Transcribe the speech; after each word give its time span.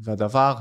והדבר 0.00 0.54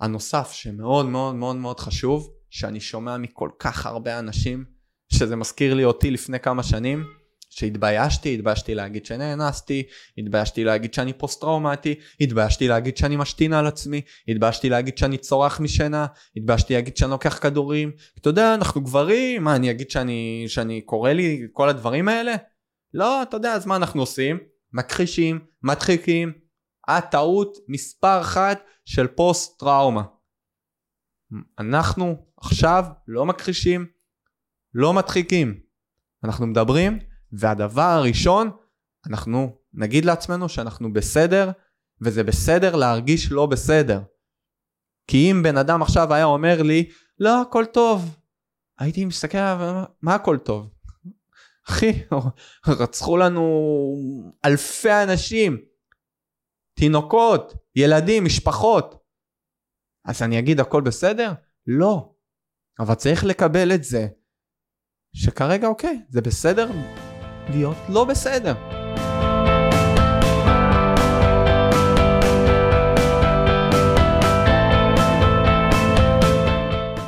הנוסף 0.00 0.52
שמאוד 0.52 1.06
מאוד 1.06 1.34
מאוד 1.34 1.56
מאוד 1.56 1.80
חשוב, 1.80 2.30
שאני 2.50 2.80
שומע 2.80 3.16
מכל 3.16 3.50
כך 3.58 3.86
הרבה 3.86 4.18
אנשים, 4.18 4.64
שזה 5.12 5.36
מזכיר 5.36 5.74
לי 5.74 5.84
אותי 5.84 6.10
לפני 6.10 6.40
כמה 6.40 6.62
שנים, 6.62 7.04
שהתביישתי, 7.50 8.34
התביישתי 8.34 8.74
להגיד 8.74 9.06
שנאנסתי, 9.06 9.82
התביישתי 10.18 10.64
להגיד 10.64 10.94
שאני 10.94 11.12
פוסט 11.12 11.40
טראומטי, 11.40 11.94
התביישתי 12.20 12.68
להגיד 12.68 12.96
שאני 12.96 13.16
משתין 13.16 13.52
על 13.52 13.66
עצמי, 13.66 14.00
התביישתי 14.28 14.68
להגיד 14.68 14.98
שאני 14.98 15.18
צורח 15.18 15.60
משינה, 15.60 16.06
התביישתי 16.36 16.74
להגיד 16.74 16.96
שאני 16.96 17.10
לוקח 17.10 17.38
כדורים, 17.38 17.92
אתה 18.20 18.28
יודע, 18.28 18.54
אנחנו 18.54 18.80
גברים, 18.80 19.44
מה 19.44 19.56
אני 19.56 19.70
אגיד 19.70 19.90
שאני, 19.90 20.44
שאני 20.46 20.80
קורא 20.80 21.12
לי 21.12 21.42
כל 21.52 21.68
הדברים 21.68 22.08
האלה? 22.08 22.34
לא, 22.94 23.22
אתה 23.22 23.36
יודע, 23.36 23.52
אז 23.52 23.66
מה 23.66 23.76
אנחנו 23.76 24.02
עושים? 24.02 24.38
מכחישים, 24.72 25.38
מדחיקים, 25.62 26.32
הטעות 26.88 27.58
מספר 27.68 28.20
אחת 28.20 28.64
של 28.84 29.06
פוסט 29.06 29.58
טראומה. 29.58 30.02
אנחנו 31.58 32.26
עכשיו 32.36 32.84
לא 33.08 33.26
מכחישים, 33.26 33.86
לא 34.74 34.92
מדחיקים. 34.92 35.60
אנחנו 36.24 36.46
מדברים 36.46 36.98
והדבר 37.32 37.82
הראשון, 37.82 38.50
אנחנו 39.06 39.56
נגיד 39.72 40.04
לעצמנו 40.04 40.48
שאנחנו 40.48 40.92
בסדר, 40.92 41.50
וזה 42.00 42.22
בסדר 42.22 42.76
להרגיש 42.76 43.32
לא 43.32 43.46
בסדר. 43.46 44.00
כי 45.06 45.30
אם 45.30 45.42
בן 45.42 45.56
אדם 45.56 45.82
עכשיו 45.82 46.14
היה 46.14 46.24
אומר 46.24 46.62
לי, 46.62 46.90
לא, 47.18 47.42
הכל 47.42 47.64
טוב, 47.64 48.16
הייתי 48.78 49.04
מסתכל 49.04 49.38
עליו, 49.38 49.84
מה 50.02 50.14
הכל 50.14 50.38
טוב? 50.38 50.70
אחי, 51.68 51.92
רצחו 52.80 53.16
לנו 53.16 53.44
אלפי 54.44 55.02
אנשים, 55.02 55.58
תינוקות, 56.74 57.54
ילדים, 57.76 58.24
משפחות. 58.24 59.04
אז 60.04 60.22
אני 60.22 60.38
אגיד 60.38 60.60
הכל 60.60 60.82
בסדר? 60.82 61.32
לא. 61.66 62.14
אבל 62.78 62.94
צריך 62.94 63.24
לקבל 63.24 63.74
את 63.74 63.84
זה, 63.84 64.08
שכרגע 65.16 65.66
אוקיי, 65.66 66.02
זה 66.08 66.20
בסדר 66.20 66.70
להיות 67.50 67.76
לא 67.88 68.04
בסדר. 68.04 68.54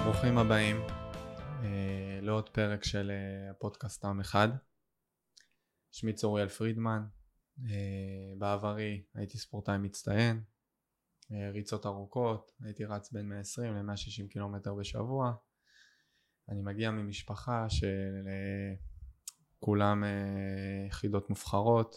ברוכים 0.05 0.39
הבאים 0.39 0.77
אה, 1.63 2.19
לעוד 2.23 2.49
פרק 2.49 2.85
של 2.85 3.11
אה, 3.11 3.51
הפודקאסט 3.51 4.05
עם 4.05 4.21
אחד. 4.21 4.49
שמי 5.93 6.13
צוריאל 6.13 6.49
פרידמן, 6.49 7.03
בעברי 8.39 9.03
הייתי 9.15 9.39
ספורטאי 9.39 9.79
מצטיין, 9.79 10.43
ריצות 11.53 11.87
ארוכות, 11.87 12.53
הייתי 12.65 12.85
רץ 12.85 13.13
בין 13.13 13.29
120 13.29 13.75
ל-160 13.75 14.29
קילומטר 14.31 14.75
בשבוע. 14.75 15.33
אני 16.49 16.63
מגיע 16.63 16.91
ממשפחה 16.91 17.67
של 17.69 18.27
כולם 19.59 20.05
אה, 20.05 20.87
יחידות 20.89 21.31
מובחרות. 21.31 21.97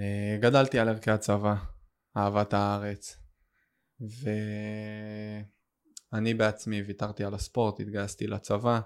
אה, 0.00 0.36
גדלתי 0.40 0.78
על 0.78 0.88
ערכי 0.88 1.10
הצבא, 1.10 1.54
אהבת 2.16 2.52
הארץ, 2.54 3.16
ואני 6.12 6.34
בעצמי 6.34 6.82
ויתרתי 6.82 7.24
על 7.24 7.34
הספורט, 7.34 7.80
התגייסתי 7.80 8.26
לצבא, 8.26 8.80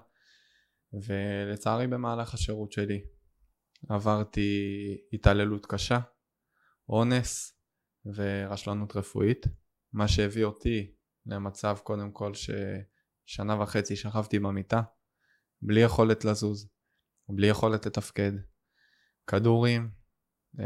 ולצערי 0.93 1.87
במהלך 1.87 2.33
השירות 2.33 2.71
שלי 2.71 3.05
עברתי 3.89 4.97
התעללות 5.13 5.65
קשה, 5.65 5.99
אונס 6.89 7.59
ורשלנות 8.05 8.95
רפואית, 8.95 9.45
מה 9.93 10.07
שהביא 10.07 10.45
אותי 10.45 10.95
למצב 11.25 11.77
קודם 11.83 12.11
כל 12.11 12.31
ששנה 12.33 13.61
וחצי 13.61 13.95
שכבתי 13.95 14.39
במיטה, 14.39 14.81
בלי 15.61 15.81
יכולת 15.81 16.25
לזוז, 16.25 16.69
בלי 17.29 17.47
יכולת 17.47 17.85
לתפקד, 17.85 18.31
כדורים, 19.27 19.89
אה, 20.59 20.65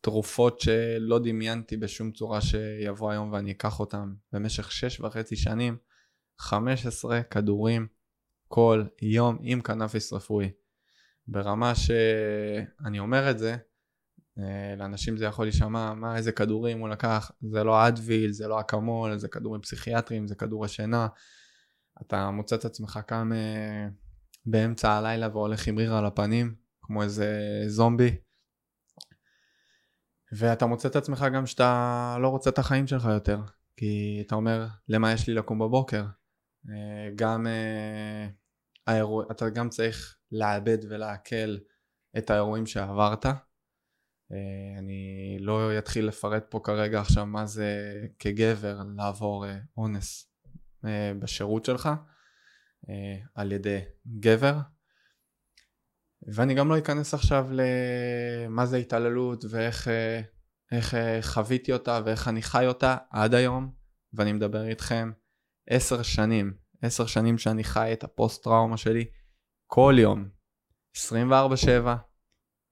תרופות 0.00 0.60
שלא 0.60 1.18
דמיינתי 1.18 1.76
בשום 1.76 2.12
צורה 2.12 2.40
שיבוא 2.40 3.10
היום 3.10 3.32
ואני 3.32 3.50
אקח 3.50 3.80
אותם 3.80 4.14
במשך 4.32 4.72
שש 4.72 5.00
וחצי 5.00 5.36
שנים, 5.36 5.76
15 6.38 7.22
כדורים 7.22 7.86
כל 8.48 8.84
יום 9.02 9.38
עם 9.40 9.60
קנאביס 9.60 10.12
רפואי. 10.12 10.50
ברמה 11.28 11.72
שאני 11.74 12.98
אומר 12.98 13.30
את 13.30 13.38
זה, 13.38 13.56
אה, 14.38 14.74
לאנשים 14.76 15.16
זה 15.16 15.24
יכול 15.24 15.44
להישמע, 15.44 15.94
מה 15.94 16.16
איזה 16.16 16.32
כדורים 16.32 16.78
הוא 16.78 16.88
לקח, 16.88 17.30
זה 17.50 17.64
לא 17.64 17.88
אדוויל, 17.88 18.32
זה 18.32 18.48
לא 18.48 18.60
אקמול, 18.60 19.18
זה 19.18 19.28
כדורים 19.28 19.60
פסיכיאטריים, 19.60 20.26
זה 20.26 20.34
כדורי 20.34 20.68
שינה. 20.68 21.08
אתה 22.02 22.30
מוצא 22.30 22.56
את 22.56 22.64
עצמך 22.64 23.00
קם 23.06 23.32
אה, 23.34 23.88
באמצע 24.46 24.92
הלילה 24.92 25.28
והולך 25.28 25.66
עם 25.66 25.78
ריר 25.78 25.94
על 25.94 26.06
הפנים, 26.06 26.54
כמו 26.82 27.02
איזה 27.02 27.62
זומבי. 27.66 28.16
ואתה 30.32 30.66
מוצא 30.66 30.88
את 30.88 30.96
עצמך 30.96 31.26
גם 31.34 31.46
שאתה 31.46 32.16
לא 32.20 32.28
רוצה 32.28 32.50
את 32.50 32.58
החיים 32.58 32.86
שלך 32.86 33.04
יותר, 33.04 33.40
כי 33.76 34.22
אתה 34.26 34.34
אומר, 34.34 34.66
למה 34.88 35.12
יש 35.12 35.28
לי 35.28 35.34
לקום 35.34 35.58
בבוקר? 35.58 36.04
אה, 36.70 37.10
גם 37.14 37.46
אתה 39.30 39.48
גם 39.48 39.68
צריך 39.68 40.16
לאבד 40.32 40.78
ולעכל 40.88 41.56
את 42.18 42.30
האירועים 42.30 42.66
שעברת. 42.66 43.26
אה, 43.26 44.78
אני 44.78 45.36
לא 45.40 45.78
אתחיל 45.78 46.06
לפרט 46.06 46.44
פה 46.50 46.60
כרגע 46.64 47.00
עכשיו 47.00 47.26
מה 47.26 47.46
זה 47.46 48.00
כגבר 48.18 48.80
לעבור 48.96 49.44
אונס 49.76 50.32
בשירות 51.18 51.64
שלך. 51.64 51.88
אה, 52.88 53.18
על 53.34 53.52
ידי 53.52 53.80
גבר 54.20 54.58
ואני 56.34 56.54
גם 56.54 56.68
לא 56.68 56.78
אכנס 56.78 57.14
עכשיו 57.14 57.48
למה 57.50 58.66
זה 58.66 58.76
התעללות 58.76 59.44
ואיך 59.50 59.88
אה, 59.88 60.20
איך 60.72 60.94
אה, 60.94 61.18
חוויתי 61.22 61.72
אותה 61.72 62.00
ואיך 62.04 62.28
אני 62.28 62.42
חי 62.42 62.66
אותה 62.66 62.96
עד 63.10 63.34
היום 63.34 63.72
ואני 64.12 64.32
מדבר 64.32 64.64
איתכם 64.64 65.12
עשר 65.68 66.02
שנים 66.02 66.54
עשר 66.82 67.06
שנים 67.06 67.38
שאני 67.38 67.64
חי 67.64 67.92
את 67.92 68.04
הפוסט 68.04 68.44
טראומה 68.44 68.76
שלי 68.76 69.04
כל 69.74 69.94
יום 69.98 70.28
24/7 70.96 71.00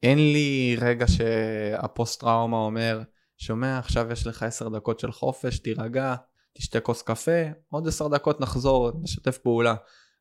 אין 0.02 0.18
לי 0.18 0.76
רגע 0.80 1.06
שהפוסט 1.08 2.20
טראומה 2.20 2.56
אומר 2.56 3.02
שומע 3.38 3.78
עכשיו 3.78 4.12
יש 4.12 4.26
לך 4.26 4.42
עשר 4.42 4.68
דקות 4.68 5.00
של 5.00 5.12
חופש 5.12 5.58
תירגע 5.58 6.14
תשתה 6.52 6.80
כוס 6.80 7.02
קפה, 7.02 7.40
עוד 7.68 7.88
עשר 7.88 8.08
דקות 8.08 8.40
נחזור, 8.40 8.90
נשתף 9.02 9.38
פעולה. 9.38 9.74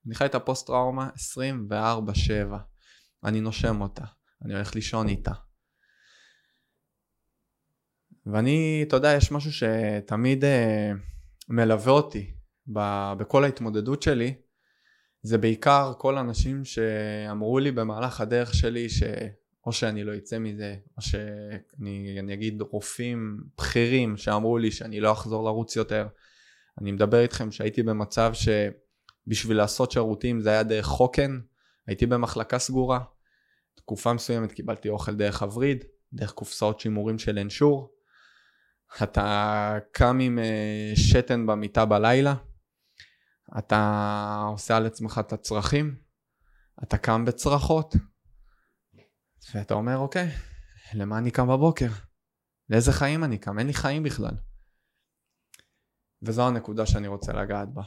אני 0.06 0.16
חי 0.16 0.26
את 0.26 0.36
הפוסט 0.36 0.68
טראומה 0.68 1.10
24-7. 1.70 1.72
אני 3.24 3.42
נושם 3.42 3.82
אותה, 3.82 4.06
אני 4.46 4.54
הולך 4.54 4.76
לישון 4.76 5.08
איתה. 5.10 5.34
ואני, 8.26 8.84
אתה 8.88 8.96
יודע, 8.96 9.14
יש 9.14 9.32
משהו 9.32 9.52
שתמיד 9.52 10.46
אה, 10.46 10.92
מלווה 11.50 11.92
אותי 11.94 12.34
ב, 12.74 12.80
בכל 13.18 13.44
ההתמודדות 13.44 14.02
שלי, 14.02 14.36
זה 15.22 15.38
בעיקר 15.38 15.94
כל 15.98 16.18
האנשים 16.18 16.66
שאמרו 16.66 17.60
לי 17.60 17.72
במהלך 17.72 18.22
הדרך 18.22 18.54
שלי 18.54 18.90
ש... 18.90 19.04
או 19.66 19.74
שאני 19.74 20.04
לא 20.04 20.18
אצא 20.18 20.40
מזה, 20.40 20.76
או 20.98 21.02
שאני 21.02 22.34
אגיד 22.34 22.62
רופאים 22.62 23.40
בכירים 23.58 24.18
שאמרו 24.18 24.58
לי 24.58 24.72
שאני 24.72 25.00
לא 25.00 25.12
אחזור 25.12 25.44
לרוץ 25.44 25.76
יותר. 25.76 26.08
אני 26.82 26.92
מדבר 26.92 27.20
איתכם 27.22 27.52
שהייתי 27.52 27.84
במצב 27.84 28.32
שבשביל 28.34 29.58
לעשות 29.58 29.92
שירותים 29.92 30.42
זה 30.42 30.50
היה 30.50 30.64
דרך 30.64 30.86
חוקן, 30.86 31.40
הייתי 31.88 32.06
במחלקה 32.06 32.60
סגורה, 32.60 33.00
תקופה 33.76 34.14
מסוימת 34.14 34.52
קיבלתי 34.52 34.90
אוכל 34.90 35.16
דרך 35.16 35.42
הווריד, 35.42 35.84
דרך 36.14 36.32
קופסאות 36.32 36.80
שימורים 36.80 37.20
של 37.20 37.40
אנשור. 37.40 37.92
אתה 39.04 39.78
קם 39.92 40.20
עם 40.22 40.40
אה, 40.40 40.92
שתן 40.96 41.46
במיטה 41.46 41.86
בלילה, 41.86 42.36
אתה 43.58 44.44
עושה 44.48 44.78
על 44.78 44.86
עצמך 44.86 45.22
את 45.28 45.34
הצרכים, 45.34 45.96
אתה 46.84 46.98
קם 46.98 47.26
בצרחות, 47.26 47.96
ואתה 49.54 49.74
אומר, 49.74 49.98
אוקיי, 49.98 50.32
למה 50.94 51.18
אני 51.18 51.32
קם 51.32 51.48
בבוקר? 51.48 51.90
לאיזה 52.70 52.92
חיים 52.92 53.24
אני 53.24 53.38
קם? 53.38 53.60
אין 53.60 53.68
לי 53.68 53.74
חיים 53.74 54.04
בכלל. 54.04 54.38
וזו 56.22 56.48
הנקודה 56.48 56.86
שאני 56.86 57.08
רוצה 57.08 57.34
לגעת 57.34 57.74
בה. 57.74 57.84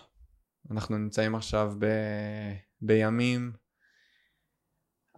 אנחנו 0.71 0.99
נמצאים 0.99 1.35
עכשיו 1.35 1.73
ב... 1.79 1.87
בימים, 2.81 3.53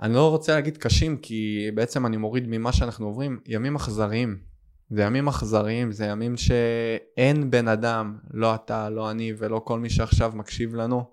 אני 0.01 0.15
לא 0.15 0.31
רוצה 0.31 0.55
להגיד 0.55 0.77
קשים, 0.77 1.19
כי 1.19 1.71
בעצם 1.75 2.07
אני 2.07 2.17
מוריד 2.17 2.45
ממה 2.47 2.73
שאנחנו 2.73 3.07
עוברים, 3.07 3.41
ימים 3.47 3.77
אכזריים. 3.77 4.54
זה 4.91 5.03
ימים 5.03 5.29
אכזריים, 5.29 5.93
זה 5.93 6.07
ימים 6.07 6.37
שאין 6.37 7.51
בן 7.51 7.69
אדם, 7.69 8.19
לא 8.31 8.55
אתה, 8.55 8.91
לא 8.91 9.11
אני 9.11 9.33
ולא 9.39 9.61
כל 9.65 9.79
מי 9.79 9.91
שעכשיו 9.91 10.33
מקשיב 10.35 10.75
לנו, 10.75 11.13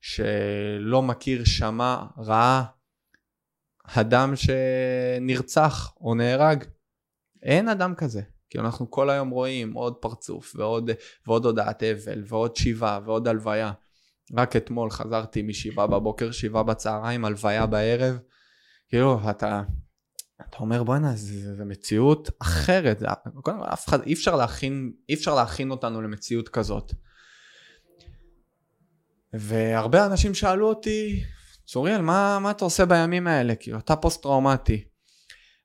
שלא 0.00 1.02
מכיר, 1.02 1.44
שמע, 1.44 2.02
ראה 2.18 2.62
אדם 3.84 4.32
שנרצח 4.36 5.94
או 6.00 6.14
נהרג. 6.14 6.64
אין 7.42 7.68
אדם 7.68 7.94
כזה. 7.94 8.22
כי 8.50 8.58
אנחנו 8.58 8.90
כל 8.90 9.10
היום 9.10 9.30
רואים 9.30 9.72
עוד 9.72 9.94
פרצוף 9.94 10.52
ועוד, 10.56 10.90
ועוד 11.26 11.44
הודעת 11.44 11.82
אבל 11.82 12.22
ועוד 12.26 12.56
שיבה 12.56 12.98
ועוד 13.04 13.28
הלוויה. 13.28 13.72
רק 14.36 14.56
אתמול 14.56 14.90
חזרתי 14.90 15.42
משבעה 15.42 15.86
בבוקר, 15.86 16.30
שבעה 16.30 16.62
בצהריים, 16.62 17.24
הלוויה 17.24 17.66
בערב. 17.66 18.18
כאילו, 18.88 19.20
אתה, 19.30 19.62
אתה 20.50 20.56
אומר 20.60 20.82
בואנה, 20.82 21.12
זו 21.16 21.64
מציאות 21.64 22.30
אחרת. 22.38 22.98
זה, 22.98 23.06
אף 23.72 23.88
אחד, 23.88 24.02
אי 24.02 24.12
אפשר 24.12 24.36
להכין, 24.36 24.92
אי 25.08 25.14
אפשר 25.14 25.34
להכין 25.34 25.70
אותנו 25.70 26.02
למציאות 26.02 26.48
כזאת. 26.48 26.92
והרבה 29.32 30.06
אנשים 30.06 30.34
שאלו 30.34 30.68
אותי, 30.68 31.22
צוריאל, 31.66 32.00
מה, 32.00 32.38
מה 32.38 32.50
אתה 32.50 32.64
עושה 32.64 32.86
בימים 32.86 33.26
האלה? 33.26 33.54
כאילו, 33.54 33.78
אתה 33.78 33.96
פוסט 33.96 34.22
טראומטי. 34.22 34.84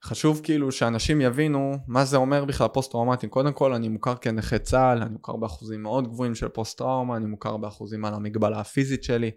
חשוב 0.04 0.42
כאילו 0.44 0.72
שאנשים 0.72 1.22
יבינו 1.22 1.78
מה 1.88 2.06
זה 2.06 2.18
אומר 2.18 2.46
בכלל 2.46 2.68
פוסט 2.68 2.92
טראומטי. 2.92 3.28
קודם 3.28 3.54
כל 3.54 3.74
אני 3.74 3.90
מוכר 3.90 4.16
כנכה 4.16 4.60
צה"ל, 4.60 5.02
אני 5.02 5.10
מוכר 5.10 5.36
באחוזים 5.36 5.84
מאוד 5.84 6.08
גבוהים 6.08 6.36
של 6.36 6.48
פוסט 6.48 6.78
טראומה, 6.78 7.18
אני 7.18 7.26
מוכר 7.26 7.58
באחוזים 7.58 8.06
על 8.06 8.14
המגבלה 8.14 8.60
הפיזית 8.60 9.04
שלי, 9.04 9.32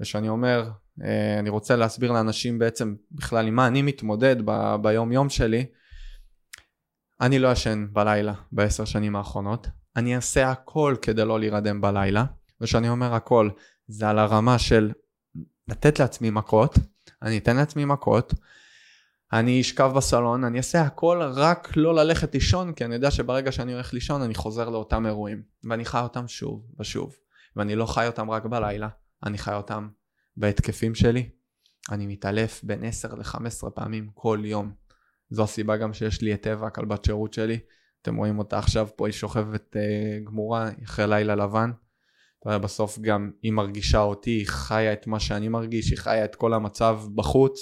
ושאני 0.00 0.28
אומר, 0.28 0.70
אני 1.38 1.50
רוצה 1.50 1.76
להסביר 1.76 2.12
לאנשים 2.12 2.58
בעצם 2.58 2.94
בכלל 3.12 3.46
עם 3.46 3.54
מה 3.54 3.66
אני 3.66 3.82
מתמודד 3.82 4.36
ב- 4.44 4.76
ביום 4.82 5.12
יום 5.12 5.28
שלי. 5.28 5.66
אני 7.20 7.38
לא 7.38 7.52
ישן 7.52 7.86
בלילה 7.92 8.34
בעשר 8.52 8.84
שנים 8.84 9.16
האחרונות, 9.16 9.66
אני 9.96 10.16
אעשה 10.16 10.50
הכל 10.50 10.96
כדי 11.02 11.24
לא 11.24 11.40
להירדם 11.40 11.80
בלילה, 11.80 12.24
וכשאני 12.60 12.88
אומר 12.88 13.14
הכל 13.14 13.50
זה 13.86 14.08
על 14.08 14.18
הרמה 14.18 14.58
של 14.58 14.92
לתת 15.68 15.98
לעצמי 15.98 16.30
מכות, 16.30 16.78
אני 17.22 17.38
אתן 17.38 17.56
לעצמי 17.56 17.84
מכות, 17.84 18.34
אני 19.32 19.60
אשכב 19.60 19.92
בסלון, 19.96 20.44
אני 20.44 20.58
אעשה 20.58 20.82
הכל 20.82 21.22
רק 21.34 21.76
לא 21.76 21.94
ללכת 21.94 22.34
לישון, 22.34 22.72
כי 22.72 22.84
אני 22.84 22.94
יודע 22.94 23.10
שברגע 23.10 23.52
שאני 23.52 23.72
הולך 23.72 23.94
לישון 23.94 24.22
אני 24.22 24.34
חוזר 24.34 24.68
לאותם 24.68 25.06
אירועים, 25.06 25.42
ואני 25.64 25.84
חי 25.84 26.00
אותם 26.00 26.28
שוב 26.28 26.66
ושוב, 26.80 27.16
ואני 27.56 27.76
לא 27.76 27.86
חי 27.86 28.06
אותם 28.06 28.30
רק 28.30 28.44
בלילה, 28.44 28.88
אני 29.26 29.38
חי 29.38 29.54
אותם 29.54 29.88
בהתקפים 30.36 30.94
שלי, 30.94 31.28
אני 31.90 32.06
מתעלף 32.06 32.64
בין 32.64 32.84
10 32.84 33.14
ל-15 33.14 33.70
פעמים 33.74 34.10
כל 34.14 34.42
יום. 34.44 34.72
זו 35.30 35.44
הסיבה 35.44 35.76
גם 35.76 35.92
שיש 35.92 36.22
לי 36.22 36.34
את 36.34 36.46
אווה, 36.46 36.70
כלבת 36.70 37.04
שירות 37.04 37.32
שלי, 37.32 37.58
אתם 38.02 38.16
רואים 38.16 38.38
אותה 38.38 38.58
עכשיו 38.58 38.88
פה, 38.96 39.06
היא 39.06 39.12
שוכבת 39.12 39.76
uh, 39.76 40.24
גמורה 40.26 40.70
אחרי 40.84 41.06
לילה 41.06 41.34
לבן. 41.34 41.70
בסוף 42.46 42.98
גם 42.98 43.30
היא 43.42 43.52
מרגישה 43.52 44.00
אותי, 44.00 44.30
היא 44.30 44.46
חיה 44.46 44.92
את 44.92 45.06
מה 45.06 45.20
שאני 45.20 45.48
מרגיש, 45.48 45.90
היא 45.90 45.98
חיה 45.98 46.24
את 46.24 46.34
כל 46.34 46.54
המצב 46.54 47.00
בחוץ. 47.14 47.60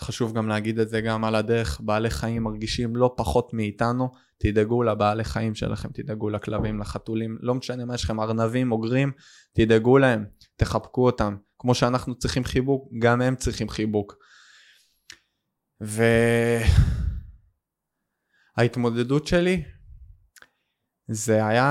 חשוב 0.00 0.32
גם 0.32 0.48
להגיד 0.48 0.78
את 0.78 0.88
זה 0.88 1.00
גם 1.00 1.24
על 1.24 1.34
הדרך, 1.34 1.80
בעלי 1.80 2.10
חיים 2.10 2.42
מרגישים 2.42 2.96
לא 2.96 3.14
פחות 3.16 3.54
מאיתנו, 3.54 4.12
תדאגו 4.38 4.82
לבעלי 4.82 5.24
חיים 5.24 5.54
שלכם, 5.54 5.88
תדאגו 5.92 6.30
לכלבים, 6.30 6.80
לחתולים, 6.80 7.38
לא 7.40 7.54
משנה 7.54 7.84
מה 7.84 7.94
יש 7.94 8.04
לכם, 8.04 8.20
ארנבים, 8.20 8.72
אוגרים, 8.72 9.12
תדאגו 9.52 9.98
להם, 9.98 10.24
תחבקו 10.56 11.06
אותם, 11.06 11.36
כמו 11.58 11.74
שאנחנו 11.74 12.14
צריכים 12.14 12.44
חיבוק, 12.44 12.92
גם 12.98 13.22
הם 13.22 13.36
צריכים 13.36 13.68
חיבוק. 13.68 14.14
וההתמודדות 18.56 19.26
שלי 19.26 19.64
זה 21.08 21.46
היה 21.46 21.66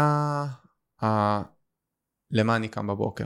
ה... 1.03 1.07
למה 2.31 2.55
אני 2.55 2.67
קם 2.67 2.87
בבוקר. 2.87 3.25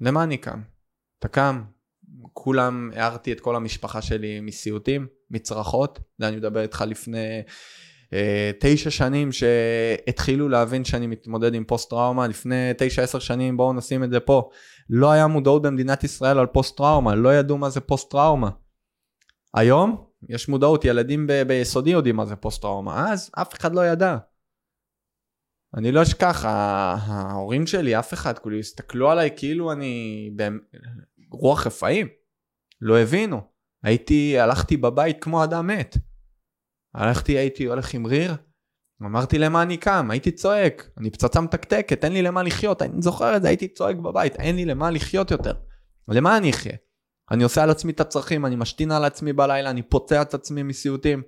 למה 0.00 0.24
אני 0.24 0.38
קם? 0.38 0.62
אתה 1.18 1.28
קם, 1.28 1.64
כולם, 2.32 2.90
הערתי 2.94 3.32
את 3.32 3.40
כל 3.40 3.56
המשפחה 3.56 4.02
שלי 4.02 4.40
מסיוטים, 4.40 5.06
מצרחות, 5.30 5.98
זה 6.18 6.28
אני 6.28 6.36
מדבר 6.36 6.60
איתך 6.60 6.84
לפני 6.86 7.42
אה, 8.12 8.50
תשע 8.60 8.90
שנים 8.90 9.32
שהתחילו 9.32 10.48
להבין 10.48 10.84
שאני 10.84 11.06
מתמודד 11.06 11.54
עם 11.54 11.64
פוסט 11.64 11.90
טראומה, 11.90 12.26
לפני 12.26 12.70
תשע 12.78 13.02
עשר 13.02 13.18
שנים, 13.18 13.56
בואו 13.56 13.72
נשים 13.72 14.04
את 14.04 14.10
זה 14.10 14.20
פה, 14.20 14.50
לא 14.90 15.10
היה 15.10 15.26
מודעות 15.26 15.62
במדינת 15.62 16.04
ישראל 16.04 16.38
על 16.38 16.46
פוסט 16.46 16.76
טראומה, 16.76 17.14
לא 17.14 17.34
ידעו 17.34 17.58
מה 17.58 17.70
זה 17.70 17.80
פוסט 17.80 18.10
טראומה. 18.10 18.50
היום 19.54 20.04
יש 20.28 20.48
מודעות, 20.48 20.84
ילדים 20.84 21.26
ב- 21.26 21.42
ביסודי 21.42 21.90
יודעים 21.90 22.16
מה 22.16 22.24
זה 22.24 22.36
פוסט 22.36 22.62
טראומה, 22.62 23.12
אז 23.12 23.30
אף 23.42 23.54
אחד 23.54 23.74
לא 23.74 23.86
ידע. 23.86 24.16
אני 25.76 25.92
לא 25.92 26.02
אשכח, 26.02 26.44
ההורים 26.44 27.66
שלי, 27.66 27.98
אף 27.98 28.14
אחד, 28.14 28.38
כאילו 28.38 28.58
הסתכלו 28.58 29.10
עליי 29.10 29.30
כאילו 29.36 29.72
אני 29.72 30.30
רוח 31.30 31.66
רפאים. 31.66 32.06
לא 32.80 32.98
הבינו. 32.98 33.40
הייתי, 33.82 34.38
הלכתי 34.38 34.76
בבית 34.76 35.16
כמו 35.20 35.44
אדם 35.44 35.66
מת. 35.66 35.96
הלכתי, 36.94 37.38
הייתי 37.38 37.64
הולך 37.64 37.94
עם 37.94 38.06
ריר, 38.06 38.34
אמרתי 39.02 39.38
למה 39.38 39.62
אני 39.62 39.76
קם, 39.76 40.10
הייתי 40.10 40.30
צועק, 40.30 40.90
אני 40.98 41.10
פצצה 41.10 41.40
מתקתקת, 41.40 42.04
אין 42.04 42.12
לי 42.12 42.22
למה 42.22 42.42
לחיות, 42.42 42.82
אני 42.82 43.02
זוכר 43.02 43.36
את 43.36 43.42
זה, 43.42 43.48
הייתי 43.48 43.68
צועק 43.68 43.96
בבית, 43.96 44.36
אין 44.36 44.56
לי 44.56 44.64
למה 44.64 44.90
לחיות 44.90 45.30
יותר. 45.30 45.52
למה 46.08 46.36
אני 46.36 46.50
אחיה? 46.50 46.72
אני 47.30 47.44
עושה 47.44 47.62
על 47.62 47.70
עצמי 47.70 47.92
את 47.92 48.00
הצרכים, 48.00 48.46
אני 48.46 48.56
משתין 48.56 48.92
על 48.92 49.04
עצמי 49.04 49.32
בלילה, 49.32 49.70
אני 49.70 49.82
פוצע 49.82 50.22
את 50.22 50.34
עצמי 50.34 50.62
מסיוטים, 50.62 51.22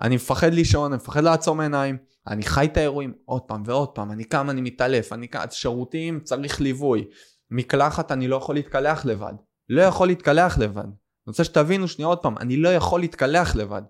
אני 0.00 0.14
מפחד 0.14 0.52
לישון, 0.52 0.92
אני 0.92 0.96
מפחד 0.96 1.24
לעצום 1.24 1.60
עיניים, 1.60 1.98
אני 2.26 2.42
חי 2.42 2.64
את 2.64 2.76
האירועים 2.76 3.12
עוד 3.24 3.42
פעם 3.42 3.62
ועוד 3.66 3.88
פעם, 3.88 4.12
אני 4.12 4.24
קם, 4.24 4.50
אני 4.50 4.60
מתעלף, 4.60 5.12
אני 5.12 5.26
קם, 5.26 5.40
שירותים 5.50 6.20
צריך 6.20 6.60
ליווי, 6.60 7.04
מקלחת 7.50 8.12
אני 8.12 8.28
לא 8.28 8.36
יכול 8.36 8.54
להתקלח 8.54 9.04
לבד. 9.04 9.32
לא 9.68 9.82
יכול 9.82 10.08
להתקלח 10.08 10.58
לבד. 10.58 10.84
אני 10.84 10.92
רוצה 11.26 11.44
שתבינו 11.44 11.88
שנייה 11.88 12.08
עוד 12.08 12.22
פעם, 12.22 12.38
אני 12.38 12.56
לא 12.56 12.68
יכול 12.68 13.00
להתקלח 13.00 13.56
לבד. 13.56 13.82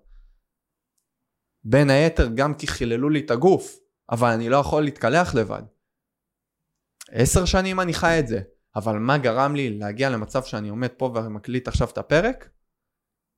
בין 1.65 1.91
היתר 1.91 2.29
גם 2.35 2.55
כי 2.55 2.67
חיללו 2.67 3.09
לי 3.09 3.21
את 3.21 3.31
הגוף, 3.31 3.79
אבל 4.11 4.29
אני 4.29 4.49
לא 4.49 4.57
יכול 4.57 4.83
להתקלח 4.83 5.35
לבד. 5.35 5.62
עשר 7.11 7.45
שנים 7.45 7.81
אני 7.81 7.95
חי 7.95 8.17
את 8.19 8.29
זה, 8.29 8.41
אבל 8.77 8.99
מה 8.99 9.19
גרם 9.19 9.55
לי 9.55 9.79
להגיע 9.79 10.11
למצב 10.11 10.45
שאני 10.45 10.69
עומד 10.69 10.89
פה 10.97 11.12
ומקליט 11.15 11.69
עכשיו 11.69 11.89
את 11.89 11.99
הפרק? 11.99 12.49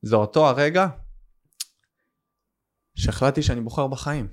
זה 0.01 0.15
אותו 0.15 0.47
הרגע 0.47 0.87
שהחלטתי 2.95 3.41
שאני 3.41 3.61
בוחר 3.61 3.87
בחיים. 3.87 4.27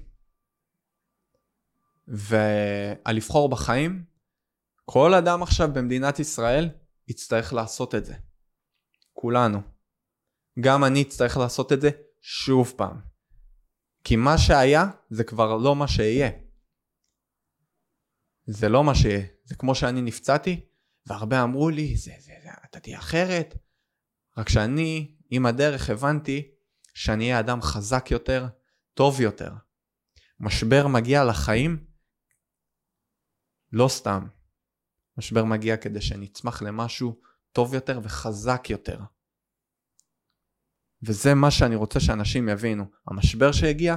ועל 2.09 3.17
לבחור 3.17 3.49
בחיים 3.49 4.05
כל 4.93 5.15
אדם 5.15 5.43
עכשיו 5.43 5.69
במדינת 5.73 6.19
ישראל 6.19 6.71
יצטרך 7.09 7.53
לעשות 7.53 7.95
את 7.95 8.05
זה. 8.05 8.15
כולנו. 9.13 9.61
גם 10.61 10.85
אני 10.85 11.03
אצטרך 11.03 11.37
לעשות 11.37 11.73
את 11.73 11.81
זה 11.81 11.91
שוב 12.21 12.75
פעם. 12.77 13.01
כי 14.05 14.17
מה 14.17 14.39
שהיה 14.39 14.85
זה 15.11 15.25
כבר 15.25 15.57
לא 15.57 15.77
מה 15.77 15.89
שיהיה. 15.89 16.31
זה 18.47 18.69
לא 18.69 18.85
מה 18.85 18.95
שיהיה. 18.95 19.27
זה 19.45 19.55
כמו 19.55 19.75
שאני 19.75 20.03
נפצעתי, 20.03 20.61
והרבה 21.07 21.43
אמרו 21.43 21.71
לי, 21.71 21.97
זה, 21.97 22.13
זה, 22.19 22.33
זה, 22.43 22.49
אתה 22.71 22.81
תהיה 22.81 22.99
אחרת. 22.99 23.55
רק 24.37 24.49
שאני, 24.49 25.17
עם 25.31 25.47
הדרך, 25.47 25.91
הבנתי 25.91 26.51
שאני 26.95 27.25
אהיה 27.25 27.41
אדם 27.41 27.63
חזק 27.63 28.11
יותר, 28.11 28.47
טוב 28.95 29.21
יותר. 29.21 29.53
משבר 30.41 30.87
מגיע 30.87 31.25
לחיים 31.25 31.85
לא 33.73 33.89
סתם. 33.89 34.40
משבר 35.21 35.45
מגיע 35.45 35.77
כדי 35.77 36.01
שנצמח 36.01 36.63
למשהו 36.63 37.21
טוב 37.53 37.75
יותר 37.75 38.01
וחזק 38.03 38.71
יותר. 38.71 38.99
וזה 41.03 41.35
מה 41.35 41.51
שאני 41.51 41.77
רוצה 41.77 42.01
שאנשים 42.01 42.49
יבינו. 42.49 42.85
המשבר 43.07 43.53
שהגיע, 43.53 43.97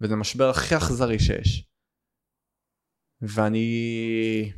וזה 0.00 0.14
המשבר 0.14 0.50
הכי 0.50 0.76
אכזרי 0.76 1.18
שיש. 1.18 1.68
ואני... 3.22 4.52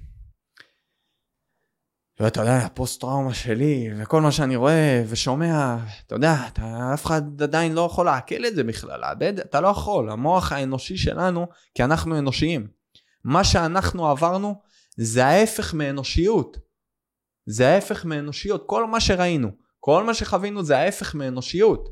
ואתה 2.21 2.41
יודע, 2.41 2.57
הפוסט 2.57 3.01
טראומה 3.01 3.35
שלי, 3.35 3.91
וכל 3.99 4.21
מה 4.21 4.33
שאני 4.33 4.57
רואה 4.57 5.05
ושומע, 5.09 5.77
אתה 6.07 6.15
יודע, 6.15 6.35
אתה, 6.49 6.91
אף 6.95 7.07
אחד 7.07 7.43
עדיין 7.43 7.73
לא 7.73 7.89
יכול 7.91 8.07
לעכל 8.07 8.47
את 8.47 8.55
זה 8.55 8.65
בכלל, 8.65 9.01
לאבד, 9.01 9.41
אתה 9.41 9.61
לא 9.61 9.69
יכול, 9.69 10.11
המוח 10.11 10.53
האנושי 10.53 10.97
שלנו, 10.97 11.47
כי 11.75 11.85
אנחנו 11.85 12.19
אנושיים. 12.19 12.69
מה 13.25 13.45
שאנחנו 13.45 14.09
עברנו, 14.09 14.63
זה 14.97 15.27
ההפך 15.27 15.75
מאנושיות. 15.75 16.57
זה 17.47 17.69
ההפך 17.69 18.05
מאנושיות. 18.05 18.65
כל 18.67 18.87
מה 18.87 19.01
שראינו, 19.01 19.49
כל 19.81 20.05
מה 20.05 20.15
שחווינו 20.15 20.65
זה 20.65 20.79
ההפך 20.79 21.15
מאנושיות. 21.15 21.89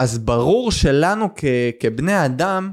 אז 0.00 0.18
ברור 0.18 0.70
שלנו 0.72 1.28
כ- 1.36 1.44
כבני 1.80 2.26
אדם, 2.26 2.72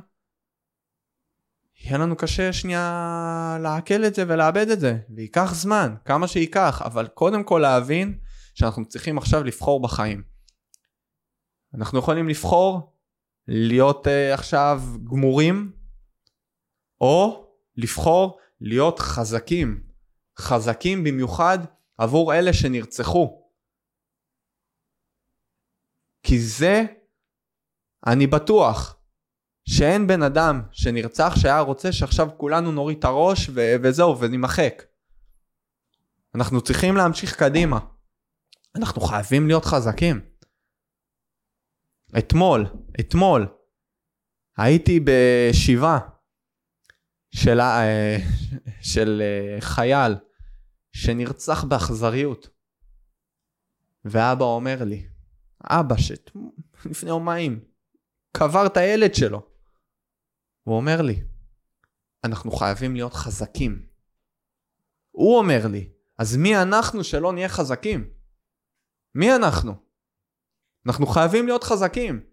יהיה 1.80 1.98
לנו 1.98 2.16
קשה 2.16 2.54
שנייה 2.54 3.58
לעכל 3.62 4.06
את 4.06 4.16
זה 4.16 4.24
ולאבד 4.28 4.70
את 4.70 4.80
זה, 4.80 4.98
וייקח 5.16 5.54
זמן, 5.54 5.96
כמה 6.06 6.28
שייקח, 6.28 6.82
אבל 6.86 7.08
קודם 7.08 7.44
כל 7.44 7.60
להבין 7.62 8.20
שאנחנו 8.54 8.86
צריכים 8.86 9.18
עכשיו 9.18 9.44
לבחור 9.44 9.82
בחיים. 9.82 10.24
אנחנו 11.74 12.00
יכולים 12.00 12.30
לבחור 12.30 12.94
להיות 13.48 14.08
uh, 14.08 14.34
עכשיו 14.34 14.82
גמורים, 15.04 15.72
או 17.02 17.48
לבחור 17.78 18.40
להיות 18.62 19.00
חזקים, 19.00 19.84
חזקים 20.40 21.04
במיוחד 21.04 21.58
עבור 21.98 22.34
אלה 22.34 22.54
שנרצחו. 22.54 23.44
כי 26.24 26.40
זה 26.40 26.84
אני 28.08 28.28
בטוח 28.28 28.96
שאין 29.70 30.08
בן 30.08 30.24
אדם 30.24 30.62
שנרצח 30.72 31.34
שהיה 31.36 31.60
רוצה 31.60 31.92
שעכשיו 31.92 32.28
כולנו 32.38 32.72
נוריד 32.72 32.98
את 32.98 33.04
הראש 33.04 33.50
ו- 33.50 33.76
וזהו 33.84 34.20
ונמחק. 34.20 34.84
אנחנו 36.36 36.62
צריכים 36.62 36.96
להמשיך 36.96 37.36
קדימה. 37.40 37.80
אנחנו 38.76 39.02
חייבים 39.02 39.48
להיות 39.48 39.66
חזקים. 39.66 40.22
אתמול, 42.18 42.66
אתמול, 43.00 43.48
הייתי 44.58 45.00
בשבעה 45.00 46.00
של, 47.32 47.60
אה, 47.60 48.18
של 48.82 49.22
אה, 49.22 49.62
חייל 49.62 50.16
שנרצח 50.92 51.64
באכזריות. 51.64 52.50
ואבא 54.06 54.46
אומר 54.46 54.84
לי, 54.84 55.08
אבא 55.64 55.96
שלפני 55.98 57.10
יומיים 57.10 57.60
קבר 58.32 58.66
את 58.66 58.78
הילד 58.78 59.16
שלו. 59.16 59.48
הוא 60.64 60.76
אומר 60.76 61.02
לי, 61.02 61.24
אנחנו 62.24 62.52
חייבים 62.52 62.96
להיות 62.96 63.14
חזקים. 63.14 63.86
הוא 65.12 65.38
אומר 65.38 65.68
לי, 65.72 65.90
אז 66.18 66.38
מי 66.38 66.58
אנחנו 66.58 67.04
שלא 67.04 67.34
נהיה 67.34 67.50
חזקים? 67.50 68.10
מי 69.16 69.36
אנחנו? 69.36 69.74
אנחנו 70.86 71.08
חייבים 71.08 71.46
להיות 71.46 71.64
חזקים. 71.64 72.24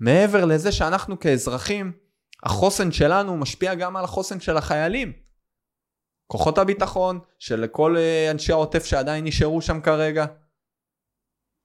מעבר 0.00 0.44
לזה 0.44 0.72
שאנחנו 0.72 1.18
כאזרחים, 1.18 1.92
החוסן 2.42 2.92
שלנו 2.92 3.36
משפיע 3.36 3.74
גם 3.74 3.96
על 3.96 4.04
החוסן 4.04 4.40
של 4.40 4.56
החיילים. 4.56 5.12
כוחות 6.26 6.58
הביטחון, 6.58 7.20
של 7.38 7.66
כל 7.66 7.96
אה, 7.96 8.30
אנשי 8.30 8.52
העוטף 8.52 8.84
שעדיין 8.84 9.24
נשארו 9.24 9.62
שם 9.62 9.80
כרגע. 9.80 10.26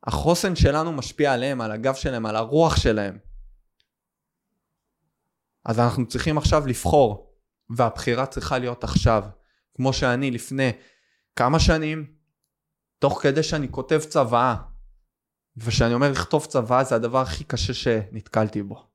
החוסן 0.03 0.55
שלנו 0.55 0.91
משפיע 0.93 1.33
עליהם, 1.33 1.61
על 1.61 1.71
הגב 1.71 1.95
שלהם, 1.95 2.25
על 2.25 2.35
הרוח 2.35 2.75
שלהם. 2.75 3.17
אז 5.65 5.79
אנחנו 5.79 6.07
צריכים 6.07 6.37
עכשיו 6.37 6.67
לבחור, 6.67 7.33
והבחירה 7.69 8.25
צריכה 8.25 8.57
להיות 8.57 8.83
עכשיו. 8.83 9.23
כמו 9.75 9.93
שאני 9.93 10.31
לפני 10.31 10.71
כמה 11.35 11.59
שנים, 11.59 12.15
תוך 12.99 13.19
כדי 13.21 13.43
שאני 13.43 13.71
כותב 13.71 13.99
צוואה, 13.99 14.55
וכשאני 15.57 15.93
אומר 15.93 16.11
לכתוב 16.11 16.45
צוואה 16.45 16.83
זה 16.83 16.95
הדבר 16.95 17.21
הכי 17.21 17.43
קשה 17.43 17.73
שנתקלתי 17.73 18.63
בו. 18.63 18.94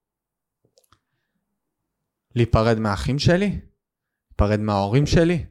להיפרד 2.34 2.78
מהאחים 2.78 3.18
שלי, 3.18 3.60
להיפרד 4.30 4.60
מההורים 4.60 5.06
שלי, 5.06 5.46